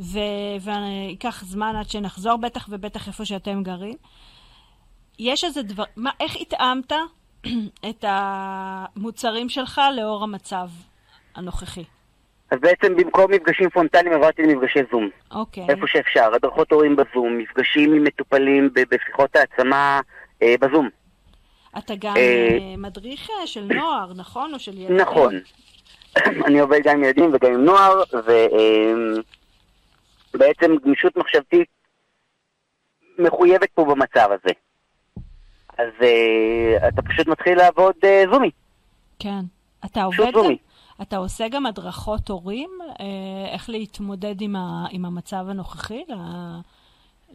[0.01, 3.95] וייקח זמן עד שנחזור, בטח ובטח איפה שאתם גרים.
[5.19, 6.91] יש איזה דבר, מה, איך התאמת
[7.89, 10.67] את המוצרים שלך לאור המצב
[11.35, 11.83] הנוכחי?
[12.51, 15.09] אז בעצם במקום מפגשים פרונטליים עברתי למפגשי זום.
[15.31, 15.65] אוקיי.
[15.69, 20.01] איפה שאפשר, הדרכות הורים בזום, מפגשים עם מטופלים בשיחות העצמה
[20.41, 20.89] אה, בזום.
[21.77, 24.53] אתה גם אה, אה, מדריך אה, של נוער, נכון?
[24.53, 24.97] או של ילדים?
[24.97, 25.39] נכון.
[26.47, 28.03] אני עובד גם עם ילדים וגם עם נוער,
[30.33, 31.67] ובעצם גמישות מחשבתית
[33.19, 34.53] מחויבת פה במצב הזה.
[35.77, 38.51] אז אה, אתה פשוט מתחיל לעבוד אה, זומי.
[39.19, 39.41] כן.
[39.85, 40.57] אתה עובד גם, זומי.
[41.01, 46.03] אתה עושה גם הדרכות הורים, אה, איך להתמודד עם, ה, עם המצב הנוכחי?
[46.07, 46.13] ל...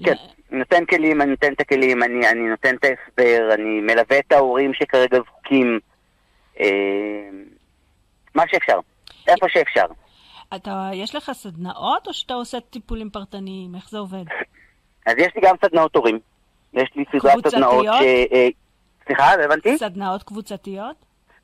[0.04, 4.18] כן, ל- נותן כלים, אני נותן את הכלים, אני, אני נותן את ההסבר, אני מלווה
[4.18, 5.80] את ההורים שכרגע זקוקים.
[6.61, 7.28] אה,
[8.35, 8.78] מה שאפשר,
[9.28, 9.87] איפה שאפשר.
[10.57, 13.75] אתה, יש לך סדנאות או שאתה עושה טיפולים פרטניים?
[13.75, 14.25] איך זה עובד?
[15.07, 16.19] אז יש לי גם סדנאות הורים.
[16.73, 17.49] יש לי סדרת קבוצתיות?
[17.49, 18.03] סדנאות ש...
[18.33, 18.49] אה,
[19.07, 19.79] סליחה, לא הבנתי?
[19.79, 20.97] סדנאות קבוצתיות?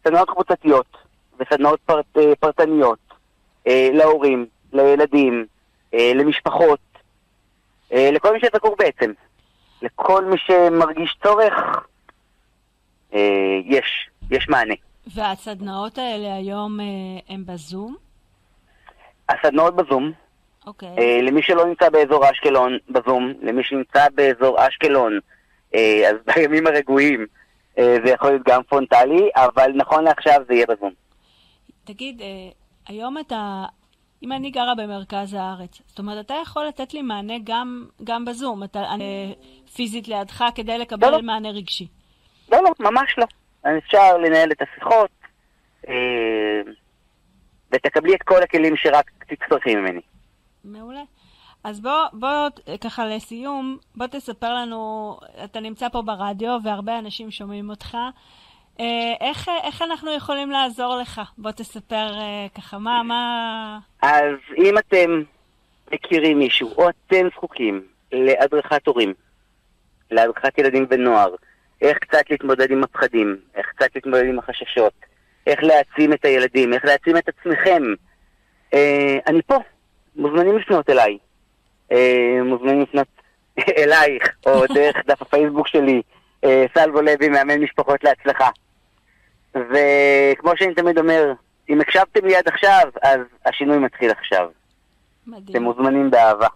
[0.04, 0.96] סדנאות קבוצתיות
[1.40, 2.98] וסדנאות פרט, אה, פרטניות
[3.66, 5.46] אה, להורים, לילדים,
[6.14, 6.80] למשפחות,
[7.90, 9.12] לכל מי שזקוק בעצם.
[9.82, 11.54] לכל מי שמרגיש צורך,
[13.64, 14.74] יש, יש מענה.
[15.14, 16.78] והסדנאות האלה היום
[17.28, 17.96] הם בזום?
[19.32, 20.12] הסדנאות בזום,
[20.66, 20.88] אוקיי.
[20.98, 25.18] אה, למי שלא נמצא באזור אשקלון, בזום, למי שנמצא באזור אשקלון,
[25.74, 27.26] אה, אז בימים הרגועים
[27.78, 30.92] אה, זה יכול להיות גם פרונטלי, אבל נכון לעכשיו זה יהיה בזום.
[31.84, 32.26] תגיד, אה,
[32.88, 33.64] היום אתה...
[34.22, 38.64] אם אני גרה במרכז הארץ, זאת אומרת, אתה יכול לתת לי מענה גם, גם בזום,
[38.64, 39.34] אתה אני,
[39.74, 41.22] פיזית לידך כדי לקבל לא, לא.
[41.22, 41.86] מענה רגשי.
[42.52, 43.24] לא, לא, ממש לא.
[43.78, 45.10] אפשר לנהל את השיחות,
[45.88, 46.60] אה,
[47.72, 50.00] ותקבלי את כל הכלים שרק תצטרכי ממני.
[50.64, 51.02] מעולה.
[51.64, 52.48] אז בוא, בוא,
[52.80, 57.96] ככה לסיום, בוא תספר לנו, אתה נמצא פה ברדיו והרבה אנשים שומעים אותך.
[58.80, 61.20] אה, איך, איך אנחנו יכולים לעזור לך?
[61.38, 63.78] בוא תספר אה, ככה, מה, מה...
[64.02, 65.22] אז אם אתם
[65.92, 67.82] מכירים מישהו, או אתם זקוקים
[68.12, 69.14] להדרכת הורים,
[70.10, 71.34] להדרכת ילדים ונוער,
[71.80, 74.92] איך קצת להתמודד עם הפחדים, איך קצת להתמודד עם החששות,
[75.46, 77.82] איך להעצים את הילדים, איך להעצים את עצמכם,
[78.74, 79.56] אה, אני פה,
[80.16, 81.18] מוזמנים לפנות אליי.
[81.92, 83.08] אה, מוזמנים לפנות
[83.78, 86.02] אלייך, או דרך דף הפייסבוק שלי,
[86.44, 88.48] אה, סלבו לוי, מאמן משפחות להצלחה.
[89.54, 91.32] וכמו שאני תמיד אומר,
[91.68, 94.48] אם הקשבתם לי עד עכשיו, אז השינוי מתחיל עכשיו.
[95.22, 95.62] אתם מדהים.
[95.62, 96.46] מוזמנים באהבה.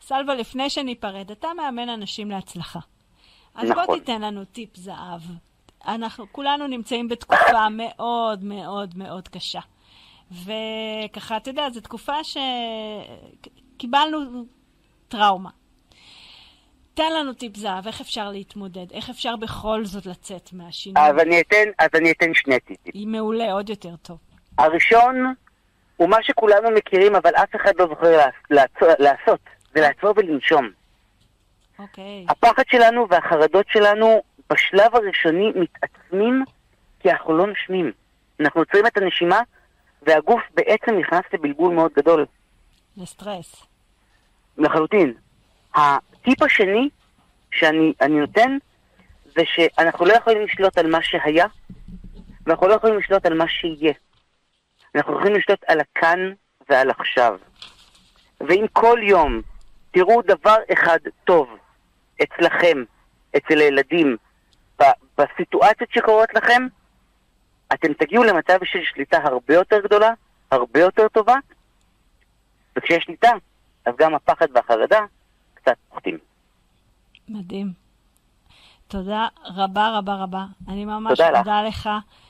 [0.00, 2.78] סלווה, לפני שניפרד, אתה מאמן אנשים להצלחה.
[3.54, 3.86] אז נכון.
[3.86, 5.20] בוא תיתן לנו טיפ זהב.
[5.86, 9.60] אנחנו כולנו נמצאים בתקופה מאוד מאוד מאוד קשה.
[10.30, 12.12] וככה, אתה יודע, זו תקופה
[13.76, 14.44] שקיבלנו
[15.08, 15.50] טראומה.
[16.94, 21.02] תן לנו טיפ זהב, איך אפשר להתמודד, איך אפשר בכל זאת לצאת מהשינוי.
[21.02, 22.92] אז אני אתן, אז אני אתן שני טיפים.
[22.94, 24.18] היא מעולה, עוד יותר טוב.
[24.58, 25.34] הראשון
[25.96, 28.18] הוא מה שכולנו מכירים, אבל אף אחד לא זוכר
[28.50, 29.40] לעצור- לעשות,
[29.74, 30.70] זה לעצור ולנשום.
[31.78, 32.26] אוקיי.
[32.28, 36.44] הפחד שלנו והחרדות שלנו בשלב הראשוני מתעצמים
[37.00, 37.92] כי אנחנו לא נושמים.
[38.40, 39.40] אנחנו עוצרים את הנשימה
[40.02, 42.26] והגוף בעצם נכנס לבלבול מאוד גדול.
[42.96, 43.66] לסטרס.
[44.58, 45.14] לחלוטין.
[45.74, 46.88] הטיפ השני
[47.52, 48.58] שאני אני נותן
[49.24, 51.46] זה שאנחנו לא יכולים לשלוט על מה שהיה
[52.46, 53.92] ואנחנו לא יכולים לשלוט על מה שיהיה.
[54.94, 56.32] אנחנו יכולים לשלוט על הכאן
[56.68, 57.38] ועל עכשיו.
[58.40, 59.40] ואם כל יום
[59.90, 61.48] תראו דבר אחד טוב
[62.22, 62.84] אצלכם,
[63.36, 64.16] אצל הילדים,
[65.18, 66.66] בסיטואציות שקורות לכם,
[67.72, 70.10] אתם תגיעו למצב של שליטה הרבה יותר גדולה,
[70.50, 71.36] הרבה יותר טובה,
[72.76, 73.30] וכשיש שליטה,
[73.86, 75.00] אז גם הפחד והחרדה
[75.54, 76.18] קצת פוחתים.
[77.28, 77.72] מדהים.
[78.88, 80.44] תודה רבה רבה רבה.
[80.68, 81.38] אני ממש תודה לך.
[81.38, 81.88] מודה לך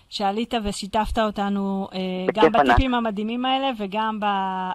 [0.09, 1.99] שעלית ושיתפת אותנו אה,
[2.35, 2.67] גם ענק.
[2.67, 4.27] בטיפים המדהימים האלה וגם ב...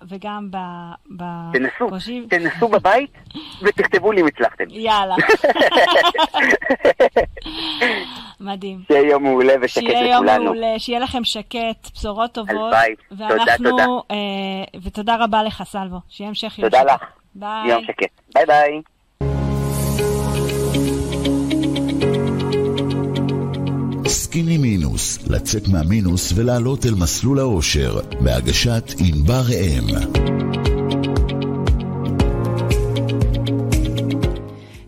[0.08, 1.24] וגם ב...
[1.54, 2.28] תנסו, בקושי.
[2.30, 3.12] תנסו בבית
[3.64, 4.64] ותכתבו לי אם הצלחתם.
[4.70, 5.16] יאללה.
[8.40, 8.80] מדהים.
[8.88, 10.44] שיהיה יום מעולה ושקט שיהיה יום לכולנו.
[10.44, 12.50] מעולה, שיהיה לכם שקט, בשורות טובות.
[12.50, 12.96] הלוואי.
[13.10, 13.86] תודה, ואנחנו, תודה.
[14.12, 15.98] אה, ותודה רבה לך, סלבו.
[16.10, 16.92] שיהיה המשך יום תודה שקט.
[16.92, 17.08] לך.
[17.36, 17.70] ביי.
[17.70, 18.22] יום שקט.
[18.36, 18.82] ביי ביי.
[24.08, 29.84] סקיני מינוס, לצאת מהמינוס ולעלות אל מסלול האושר, בהגשת ענבר אם.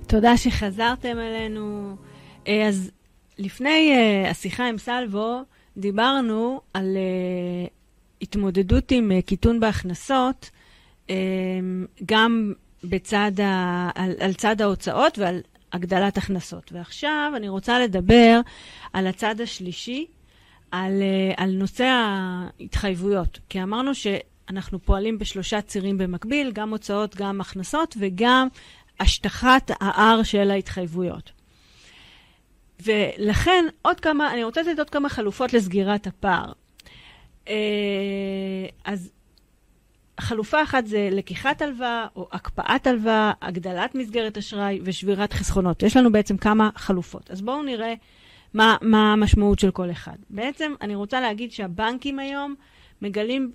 [0.07, 1.95] תודה שחזרתם אלינו.
[2.49, 2.91] אה, אז
[3.37, 5.41] לפני אה, השיחה עם סלבו,
[5.77, 7.67] דיברנו על אה,
[8.21, 10.49] התמודדות עם אה, קיטון בהכנסות,
[11.09, 11.15] אה,
[12.05, 15.41] גם בצד ה, על, על צד ההוצאות ועל
[15.73, 16.71] הגדלת הכנסות.
[16.73, 18.39] ועכשיו אני רוצה לדבר
[18.93, 20.05] על הצד השלישי,
[20.71, 21.01] על,
[21.37, 23.39] על נושא ההתחייבויות.
[23.49, 28.47] כי אמרנו שאנחנו פועלים בשלושה צירים במקביל, גם הוצאות, גם הכנסות וגם
[28.99, 31.38] השטחת ה-R של ההתחייבויות.
[32.83, 36.51] ולכן, עוד כמה, אני רוצה לתת עוד כמה חלופות לסגירת הפער.
[37.47, 37.53] אה,
[38.85, 39.11] אז
[40.19, 45.83] חלופה אחת זה לקיחת הלוואה או הקפאת הלוואה, הגדלת מסגרת אשראי ושבירת חסכונות.
[45.83, 47.31] יש לנו בעצם כמה חלופות.
[47.31, 47.93] אז בואו נראה
[48.53, 50.15] מה, מה המשמעות של כל אחד.
[50.29, 52.55] בעצם אני רוצה להגיד שהבנקים היום
[53.01, 53.51] מגלים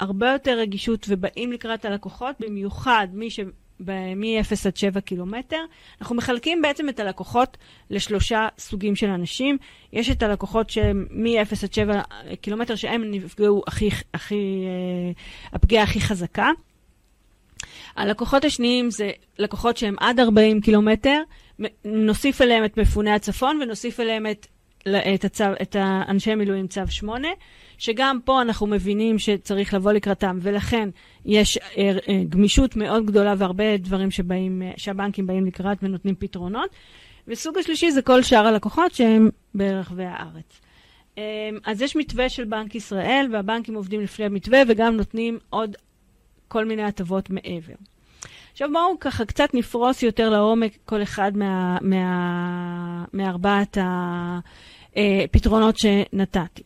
[0.00, 3.40] הרבה יותר רגישות ובאים לקראת הלקוחות, במיוחד מי ש...
[3.80, 5.64] מ-0 עד 7 קילומטר.
[6.00, 7.56] אנחנו מחלקים בעצם את הלקוחות
[7.90, 9.58] לשלושה סוגים של אנשים.
[9.92, 12.02] יש את הלקוחות שהם מ-0 עד 7
[12.40, 15.12] קילומטר, שהם נפגעו הכי, הכי, אה,
[15.52, 16.48] הפגיעה הכי חזקה.
[17.96, 21.22] הלקוחות השניים זה לקוחות שהם עד 40 קילומטר,
[21.84, 24.46] נוסיף אליהם את מפוני הצפון ונוסיף אליהם את,
[25.14, 27.28] את, הצו, את האנשי מילואים צו 8,
[27.78, 30.88] שגם פה אנחנו מבינים שצריך לבוא לקראתם, ולכן
[31.24, 36.70] יש אה, אה, גמישות מאוד גדולה והרבה דברים שבאים, אה, שהבנקים באים לקראת ונותנים פתרונות.
[37.28, 40.60] וסוג השלישי זה כל שאר הלקוחות שהם ברחבי הארץ.
[41.18, 45.76] אה, אז יש מתווה של בנק ישראל, והבנקים עובדים לפי המתווה וגם נותנים עוד
[46.48, 47.74] כל מיני הטבות מעבר.
[48.52, 52.73] עכשיו בואו ככה קצת נפרוס יותר לעומק כל אחד מה, מה,
[53.12, 53.78] מארבעת
[54.96, 56.62] הפתרונות שנתתי.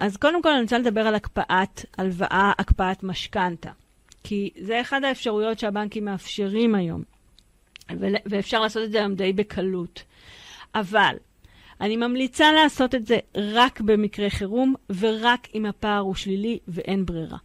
[0.00, 3.70] אז קודם כל אני רוצה לדבר על הקפאת הלוואה, הקפאת משכנתה.
[4.24, 7.02] כי זה אחד האפשרויות שהבנקים מאפשרים היום,
[8.26, 10.02] ואפשר לעשות את זה היום די בקלות.
[10.74, 11.16] אבל
[11.80, 17.38] אני ממליצה לעשות את זה רק במקרה חירום ורק אם הפער הוא שלילי ואין ברירה.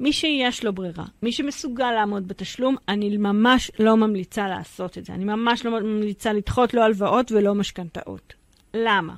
[0.00, 5.12] מי שיש לו ברירה, מי שמסוגל לעמוד בתשלום, אני ממש לא ממליצה לעשות את זה.
[5.12, 8.34] אני ממש לא ממליצה לדחות לא הלוואות ולא משכנתאות.
[8.74, 9.14] למה?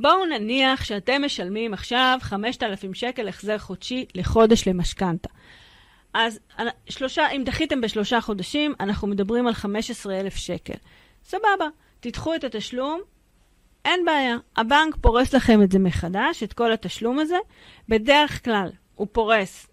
[0.00, 5.28] בואו נניח שאתם משלמים עכשיו 5,000 שקל החזר חודשי לחודש למשכנתה.
[6.14, 6.40] אז
[6.88, 10.74] שלושה, אם דחיתם בשלושה חודשים, אנחנו מדברים על 15,000 שקל.
[11.24, 11.68] סבבה,
[12.00, 13.00] תדחו את התשלום,
[13.84, 14.36] אין בעיה.
[14.56, 17.36] הבנק פורס לכם את זה מחדש, את כל התשלום הזה.
[17.88, 19.66] בדרך כלל הוא פורס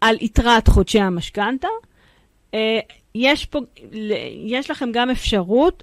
[0.00, 1.68] על יתרת חודשי המשכנתה.
[2.54, 2.78] אה,
[3.14, 3.48] יש,
[4.46, 5.82] יש לכם גם אפשרות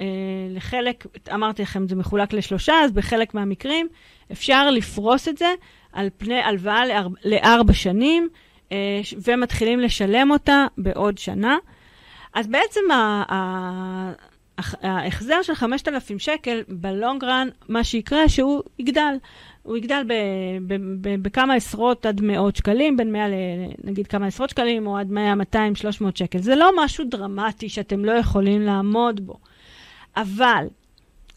[0.00, 0.06] אה,
[0.50, 3.88] לחלק, אמרתי לכם, זה מחולק לשלושה, אז בחלק מהמקרים
[4.32, 5.54] אפשר לפרוס את זה
[5.92, 8.28] על פני הלוואה לאר, לארבע שנים,
[8.72, 11.56] אה, ומתחילים לשלם אותה בעוד שנה.
[12.34, 12.80] אז בעצם
[14.58, 19.14] ההחזר של 5,000 שקל, בלונג רן, מה שיקרה שהוא יגדל.
[19.62, 20.02] הוא יגדל
[21.22, 23.26] בכמה עשרות עד מאות שקלים, בין 100
[23.84, 26.38] לנגיד כמה עשרות שקלים, או עד 100, 200, 300 שקל.
[26.38, 29.36] זה לא משהו דרמטי שאתם לא יכולים לעמוד בו.
[30.16, 30.66] אבל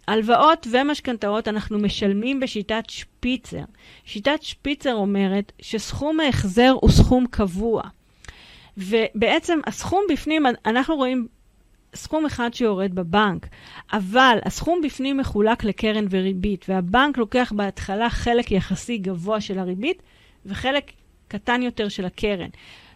[0.08, 3.64] הלוואות ומשכנתאות אנחנו משלמים בשיטת שפיצר.
[4.06, 7.82] שיטת שפיצר אומרת שסכום ההחזר הוא סכום קבוע.
[8.78, 11.28] ובעצם הסכום בפנים, אנחנו רואים
[11.96, 13.48] סכום אחד שיורד בבנק,
[13.94, 20.02] אבל הסכום בפנים מחולק לקרן וריבית, והבנק לוקח בהתחלה חלק יחסי גבוה של הריבית
[20.46, 20.92] וחלק
[21.28, 22.50] קטן יותר של הקרן.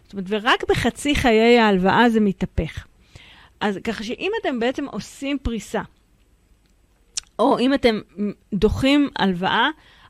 [0.04, 2.86] זאת אומרת, ורק בחצי חיי ההלוואה זה מתהפך.
[3.60, 5.82] אז ככה שאם אתם בעצם עושים פריסה,
[7.38, 8.00] או אם אתם
[8.54, 9.68] דוחים הלוואה,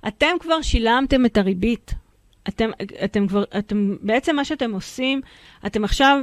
[0.09, 1.95] אתם כבר שילמתם את הריבית.
[2.49, 2.71] אתם,
[3.05, 5.21] אתם כבר, אתם, בעצם מה שאתם עושים,
[5.67, 6.19] אתם עכשיו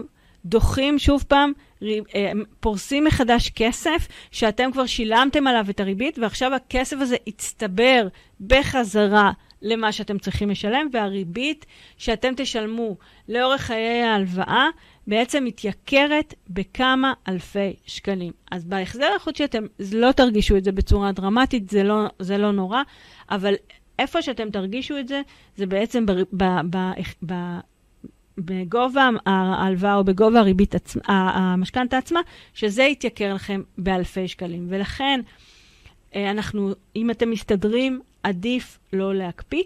[0.50, 1.52] דוחים שוב פעם,
[1.84, 8.08] אה, פורסים מחדש כסף שאתם כבר שילמתם עליו את הריבית, ועכשיו הכסף הזה יצטבר
[8.42, 9.32] בחזרה
[9.62, 11.66] למה שאתם צריכים לשלם, והריבית
[11.98, 12.96] שאתם תשלמו
[13.30, 14.68] לאורך חיי ההלוואה
[15.08, 18.32] בעצם מתייקרת בכמה אלפי שקלים.
[18.52, 22.82] אז בהחזר החודשי אתם לא תרגישו את זה בצורה דרמטית, זה לא, זה לא נורא,
[23.30, 23.54] אבל
[24.00, 25.22] איפה שאתם תרגישו את זה,
[25.56, 26.78] זה בעצם ב, ב, ב,
[27.26, 27.34] ב,
[28.46, 30.98] בגובה ההלוואה או בגובה הריבית, עצ...
[31.08, 32.20] המשכנתה עצמה,
[32.54, 34.66] שזה יתייקר לכם באלפי שקלים.
[34.70, 35.22] ולכן,
[36.16, 39.64] אה, אנחנו, אם אתם מסתדרים, עדיף לא להקפיא.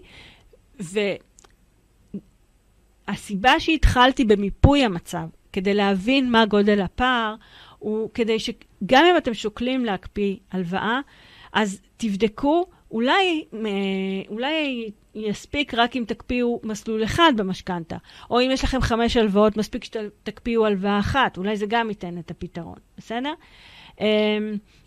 [3.08, 7.34] והסיבה שהתחלתי במיפוי המצב, כדי להבין מה גודל הפער,
[7.78, 11.00] הוא כדי שגם אם אתם שוקלים להקפיא הלוואה,
[11.52, 13.60] אז תבדקו, אולי, אה,
[14.28, 17.96] אולי יספיק רק אם תקפיאו מסלול אחד במשכנתה,
[18.30, 22.30] או אם יש לכם חמש הלוואות, מספיק שתקפיאו הלוואה אחת, אולי זה גם ייתן את
[22.30, 23.32] הפתרון, בסדר?
[24.00, 24.06] אמ,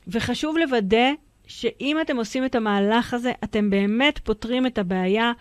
[0.07, 1.11] וחשוב לוודא
[1.47, 5.31] שאם אתם עושים את המהלך הזה, אתם באמת פותרים את הבעיה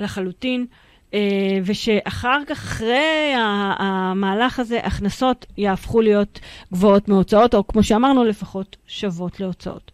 [0.00, 0.66] לחלוטין,
[1.14, 3.32] אה, ושאחר כך, אחרי
[3.78, 6.40] המהלך הזה, הכנסות יהפכו להיות
[6.72, 9.90] גבוהות מהוצאות, או כמו שאמרנו, לפחות שוות להוצאות.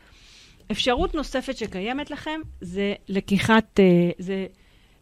[0.72, 4.46] אפשרות נוספת שקיימת לכם זה לקיחת, אה, זה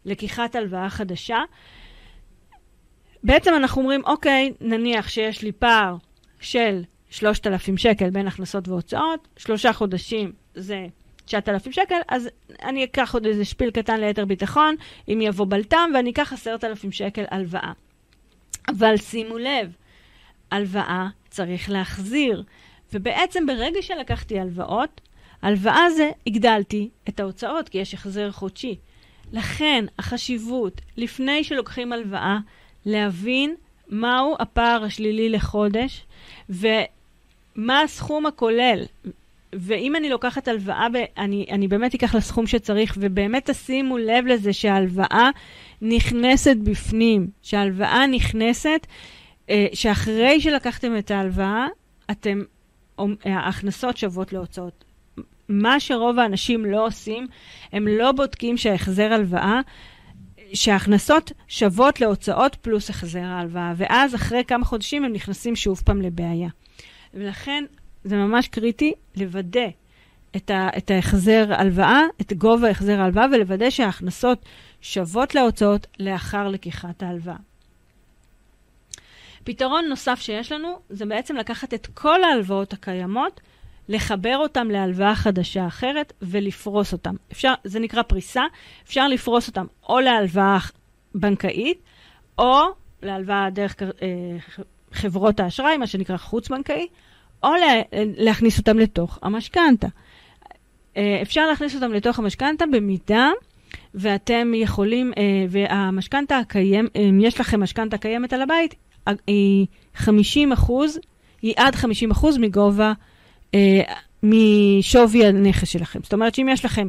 [0.05, 1.39] לקיחת הלוואה חדשה.
[3.23, 5.95] בעצם אנחנו אומרים, אוקיי, נניח שיש לי פער
[6.39, 10.85] של 3,000 שקל בין הכנסות והוצאות, שלושה חודשים זה
[11.25, 12.29] 9,000 שקל, אז
[12.63, 14.75] אני אקח עוד איזה שפיל קטן ליתר ביטחון,
[15.07, 17.71] אם יבוא בלטם, ואני אקח 10,000 שקל הלוואה.
[18.69, 19.75] אבל שימו לב,
[20.51, 22.43] הלוואה צריך להחזיר.
[22.93, 25.01] ובעצם ברגע שלקחתי הלוואות,
[25.45, 28.75] הלוואה זה הגדלתי את ההוצאות, כי יש החזר חודשי.
[29.33, 32.37] לכן החשיבות, לפני שלוקחים הלוואה,
[32.85, 33.55] להבין
[33.89, 36.05] מהו הפער השלילי לחודש
[36.49, 38.83] ומה הסכום הכולל.
[39.53, 40.87] ואם אני לוקחת הלוואה,
[41.17, 45.29] אני, אני באמת אקח לסכום שצריך, ובאמת תשימו לב לזה שההלוואה
[45.81, 48.87] נכנסת בפנים, שההלוואה נכנסת,
[49.49, 51.67] אה, שאחרי שלקחתם את ההלוואה,
[52.11, 52.43] אתם,
[53.25, 54.85] ההכנסות שוות להוצאות.
[55.49, 57.27] מה שרוב האנשים לא עושים,
[57.71, 59.59] הם לא בודקים שהחזר הלוואה,
[60.53, 66.49] שההכנסות שוות להוצאות פלוס החזר ההלוואה, ואז אחרי כמה חודשים הם נכנסים שוב פעם לבעיה.
[67.13, 67.63] ולכן
[68.03, 69.67] זה ממש קריטי לוודא
[70.35, 74.45] את, ה, את ההחזר הלוואה, את גובה החזר ההלוואה, ולוודא שההכנסות
[74.81, 77.35] שוות להוצאות לאחר לקיחת ההלוואה.
[79.43, 83.41] פתרון נוסף שיש לנו זה בעצם לקחת את כל ההלוואות הקיימות,
[83.89, 87.15] לחבר אותן להלוואה חדשה אחרת ולפרוס אותן.
[87.31, 88.43] אפשר, זה נקרא פריסה,
[88.85, 90.57] אפשר לפרוס אותן או להלוואה
[91.15, 91.77] בנקאית,
[92.37, 92.61] או
[93.01, 93.87] להלוואה דרך אה,
[94.91, 96.87] חברות האשראי, מה שנקרא חוץ-בנקאי,
[97.43, 97.81] או לה,
[98.17, 99.87] להכניס אותם לתוך המשכנתה.
[100.97, 103.29] אה, אפשר להכניס אותם לתוך המשכנתה במידה
[103.93, 108.75] ואתם יכולים, אה, והמשכנתה הקיים, אם יש לכם משכנתה קיימת על הבית,
[109.27, 109.65] היא
[109.95, 110.99] 50 אחוז,
[111.41, 112.93] היא עד 50 אחוז מגובה, אה,
[114.23, 115.99] משווי הנכס שלכם.
[116.03, 116.87] זאת אומרת שאם יש לכם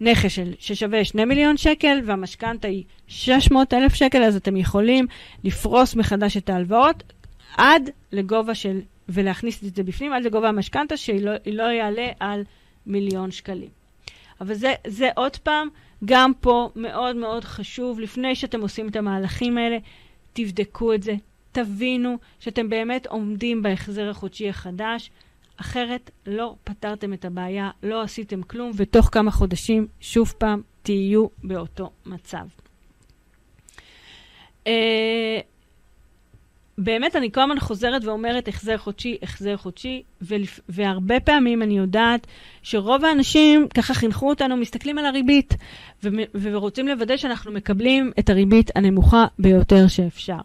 [0.00, 5.06] נכס של, ששווה 2 מיליון שקל והמשכנתה היא 600 אלף שקל, אז אתם יכולים
[5.44, 7.02] לפרוס מחדש את ההלוואות
[7.56, 12.44] עד לגובה של, ולהכניס את זה בפנים, עד לגובה המשכנתה, שהיא לא, לא יעלה על
[12.86, 13.68] מיליון שקלים.
[14.40, 15.68] אבל זה, זה עוד פעם,
[16.04, 19.78] גם פה מאוד מאוד חשוב, לפני שאתם עושים את המהלכים האלה,
[20.32, 21.14] תבדקו את זה,
[21.52, 25.10] תבינו שאתם באמת עומדים בהחזר החודשי החדש,
[25.56, 31.90] אחרת לא פתרתם את הבעיה, לא עשיתם כלום, ותוך כמה חודשים שוב פעם תהיו באותו
[32.06, 32.46] מצב.
[34.64, 34.68] Uh,
[36.78, 40.60] באמת, אני כל הזמן חוזרת ואומרת החזר חודשי, החזר חודשי, ולפ...
[40.68, 42.26] והרבה פעמים אני יודעת
[42.62, 45.54] שרוב האנשים, ככה חינכו אותנו, מסתכלים על הריבית,
[46.04, 46.08] ו...
[46.34, 50.38] ורוצים לוודא שאנחנו מקבלים את הריבית הנמוכה ביותר שאפשר.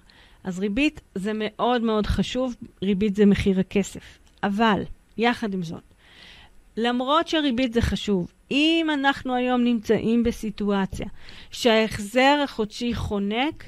[0.44, 4.20] אז ריבית זה מאוד מאוד חשוב, ריבית זה מחיר הכסף.
[4.44, 4.84] אבל,
[5.18, 5.84] יחד עם זאת,
[6.78, 11.08] למרות שריבית זה חשוב, אם אנחנו היום נמצאים בסיטואציה
[11.52, 13.64] שההחזר החודשי חונק,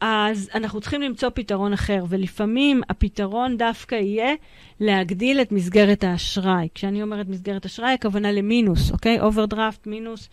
[0.00, 4.34] אז אנחנו צריכים למצוא פתרון אחר, ולפעמים הפתרון דווקא יהיה
[4.80, 6.68] להגדיל את מסגרת האשראי.
[6.74, 9.20] כשאני אומרת מסגרת אשראי, הכוונה למינוס, אוקיי?
[9.20, 10.28] אוברדרפט, מינוס.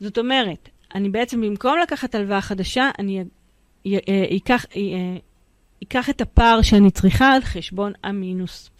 [0.00, 3.24] זאת אומרת, אני בעצם, במקום לקחת הלוואה חדשה, אני
[4.36, 4.66] אקח,
[5.82, 8.70] אקח את הפער שאני צריכה על חשבון המינוס.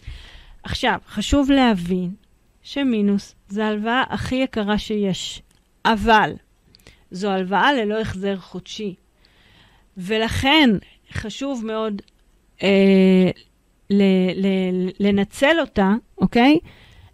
[0.62, 2.14] עכשיו, חשוב להבין
[2.62, 5.42] שמינוס זה ההלוואה הכי יקרה שיש,
[5.84, 6.32] אבל
[7.10, 8.94] זו הלוואה ללא החזר חודשי.
[9.96, 10.70] ולכן
[11.12, 12.02] חשוב מאוד
[12.62, 13.30] אה,
[13.90, 14.02] ל,
[14.34, 14.46] ל,
[15.00, 16.58] לנצל אותה, אוקיי?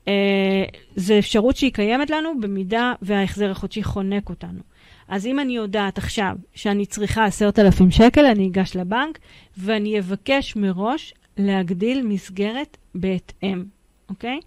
[0.09, 0.64] אה,
[0.96, 4.61] זו אפשרות שהיא קיימת לנו במידה וההחזר החודשי חונק אותנו.
[5.09, 9.18] אז אם אני יודעת עכשיו שאני צריכה 10,000 שקל, אני אגש לבנק
[9.57, 13.64] ואני אבקש מראש להגדיל מסגרת בהתאם,
[14.09, 14.40] אוקיי?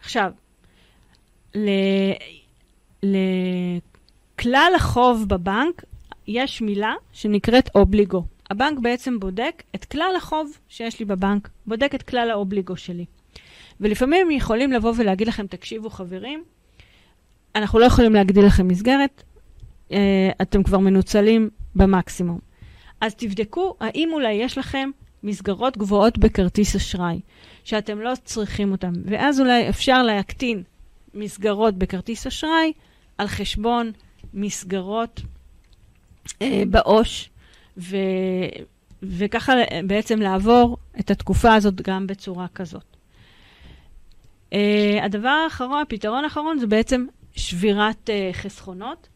[0.00, 0.30] עכשיו,
[3.02, 5.84] לכלל החוב בבנק
[6.26, 8.24] יש מילה שנקראת אובליגו.
[8.50, 13.04] הבנק בעצם בודק את כלל החוב שיש לי בבנק, בודק את כלל האובליגו שלי.
[13.80, 16.44] ולפעמים יכולים לבוא ולהגיד לכם, תקשיבו חברים,
[17.54, 19.22] אנחנו לא יכולים להגדיל לכם מסגרת,
[19.92, 22.38] אה, אתם כבר מנוצלים במקסימום.
[23.00, 24.90] אז תבדקו האם אולי יש לכם
[25.22, 27.20] מסגרות גבוהות בכרטיס אשראי,
[27.64, 30.62] שאתם לא צריכים אותן, ואז אולי אפשר להקטין
[31.14, 32.72] מסגרות בכרטיס אשראי
[33.18, 33.92] על חשבון
[34.34, 35.20] מסגרות
[36.42, 37.30] אה, בעו"ש,
[39.02, 39.52] וככה
[39.86, 42.89] בעצם לעבור את התקופה הזאת גם בצורה כזאת.
[44.52, 49.08] אה, הדבר האחרון, הפתרון האחרון זה בעצם שבירת אה, חסכונות.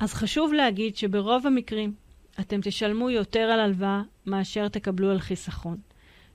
[0.00, 1.92] אז חשוב להגיד שברוב המקרים
[2.40, 5.76] אתם תשלמו יותר על הלוואה מאשר תקבלו על חיסכון.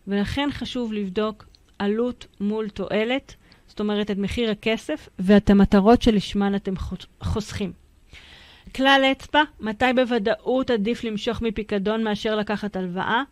[0.07, 1.45] ולכן חשוב לבדוק
[1.79, 3.35] עלות מול תועלת,
[3.67, 6.73] זאת אומרת את מחיר הכסף ואת המטרות שלשמן אתם
[7.23, 7.73] חוסכים.
[8.75, 13.23] כלל אצבע, מתי בוודאות עדיף למשוך מפיקדון מאשר לקחת הלוואה?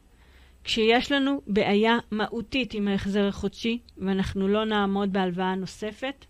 [0.66, 6.26] כשיש לנו בעיה מהותית עם ההחזר החודשי ואנחנו לא נעמוד בהלוואה נוספת.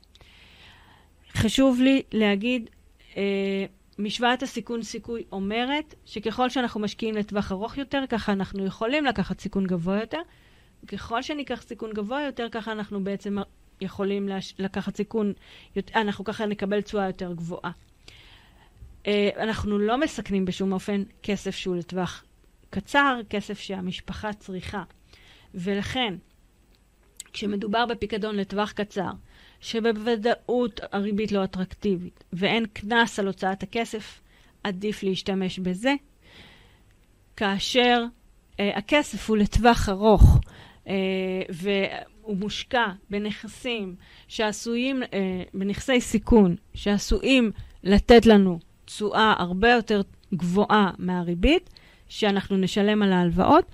[1.34, 2.70] חשוב לי להגיד,
[3.18, 3.66] אה,
[4.00, 9.68] משוואת הסיכון סיכוי אומרת שככל שאנחנו משקיעים לטווח ארוך יותר, ככה אנחנו יכולים לקחת סיכון
[9.68, 10.22] גבוה יותר.
[10.88, 13.38] ככל שניקח סיכון גבוה יותר, ככה אנחנו בעצם
[13.82, 14.54] יכולים לש...
[14.60, 15.34] לקחת סיכון,
[15.96, 17.72] אנחנו ככה נקבל תשואה יותר גבוהה.
[19.08, 22.25] אה, אנחנו לא מסכנים בשום אופן כסף שהוא לטווח
[22.76, 24.84] קצר, כסף שהמשפחה צריכה.
[25.54, 26.14] ולכן,
[27.34, 29.12] כשמדובר בפיקדון לטווח קצר,
[29.60, 34.22] שבוודאות הריבית לא אטרקטיבית ואין קנס על הוצאת הכסף,
[34.64, 35.94] עדיף להשתמש בזה.
[37.38, 38.04] כאשר
[38.60, 40.40] אה, הכסף הוא לטווח ארוך
[40.88, 40.94] אה,
[41.50, 43.96] והוא מושקע בנכסים
[44.28, 47.52] שעשויים, אה, בנכסי סיכון, שעשויים
[47.84, 50.02] לתת לנו תשואה הרבה יותר
[50.34, 51.70] גבוהה מהריבית
[52.10, 53.66] שאנחנו נשלם על ההלוואות,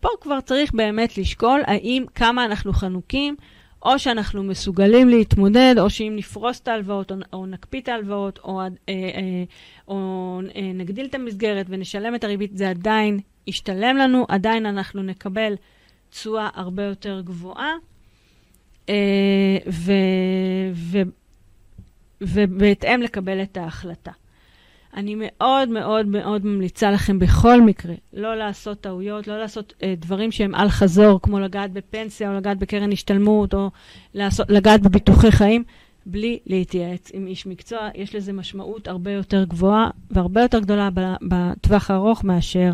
[0.00, 3.36] פה כבר צריך באמת לשקול האם כמה אנחנו חנוקים
[3.82, 8.60] או שאנחנו מסוגלים להתמודד, או שאם נפרוס את ההלוואות, או, או נקפיא את ההלוואות, או,
[8.60, 9.44] אה, אה,
[9.88, 15.54] או אה, נגדיל את המסגרת ונשלם את הריבית, זה עדיין ישתלם לנו, עדיין אנחנו נקבל
[16.10, 17.72] תשואה הרבה יותר גבוהה,
[18.88, 19.92] אה, ו,
[20.72, 20.98] ו,
[22.20, 24.12] ובהתאם לקבל את ההחלטה.
[24.96, 30.32] אני מאוד מאוד מאוד ממליצה לכם בכל מקרה לא לעשות טעויות, לא לעשות אה, דברים
[30.32, 33.70] שהם על חזור, כמו לגעת בפנסיה או לגעת בקרן השתלמות או
[34.14, 35.64] לעשות, לגעת בביטוחי חיים,
[36.06, 37.88] בלי להתייעץ עם איש מקצוע.
[37.94, 40.88] יש לזה משמעות הרבה יותר גבוהה והרבה יותר גדולה
[41.22, 42.72] בטווח הארוך מאשר,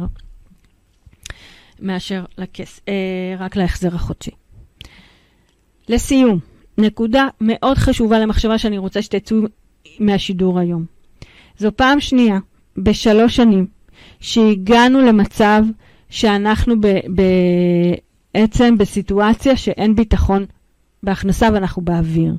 [1.80, 4.30] מאשר לכס, אה, רק להחזר החודשי.
[5.88, 6.38] לסיום,
[6.78, 9.36] נקודה מאוד חשובה למחשבה שאני רוצה שתצאו
[10.00, 10.95] מהשידור היום.
[11.58, 12.38] זו פעם שנייה
[12.76, 13.66] בשלוש שנים
[14.20, 15.62] שהגענו למצב
[16.10, 16.74] שאנחנו
[18.34, 20.44] בעצם בסיטואציה שאין ביטחון
[21.02, 22.34] בהכנסה ואנחנו באוויר.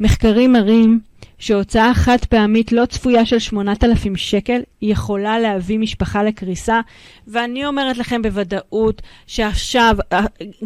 [0.00, 1.00] מחקרים מראים
[1.38, 6.80] שהוצאה חד פעמית לא צפויה של 8,000 שקל יכולה להביא משפחה לקריסה,
[7.26, 9.96] ואני אומרת לכם בוודאות שעכשיו,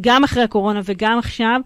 [0.01, 1.61] גם אחרי הקורונה וגם עכשיו,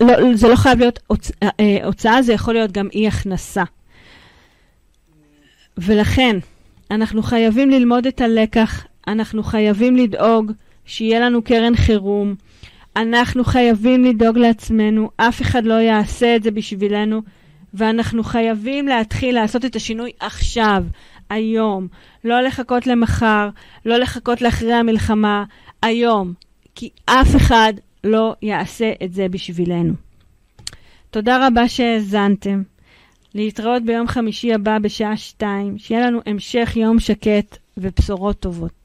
[0.00, 0.98] לא, זה לא חייב להיות
[1.42, 3.62] אה, הוצאה, זה יכול להיות גם אי הכנסה.
[5.78, 6.36] ולכן,
[6.90, 10.52] אנחנו חייבים ללמוד את הלקח, אנחנו חייבים לדאוג
[10.84, 12.34] שיהיה לנו קרן חירום,
[12.96, 17.22] אנחנו חייבים לדאוג לעצמנו, אף אחד לא יעשה את זה בשבילנו,
[17.74, 20.84] ואנחנו חייבים להתחיל לעשות את השינוי עכשיו,
[21.30, 21.88] היום.
[22.24, 23.48] לא לחכות למחר,
[23.86, 25.44] לא לחכות לאחרי המלחמה,
[25.82, 26.32] היום.
[26.74, 27.72] כי אף אחד
[28.04, 29.94] לא יעשה את זה בשבילנו.
[31.10, 32.62] תודה רבה שהאזנתם.
[33.34, 35.78] להתראות ביום חמישי הבא בשעה שתיים.
[35.78, 38.79] שיהיה לנו המשך יום שקט ובשורות טובות.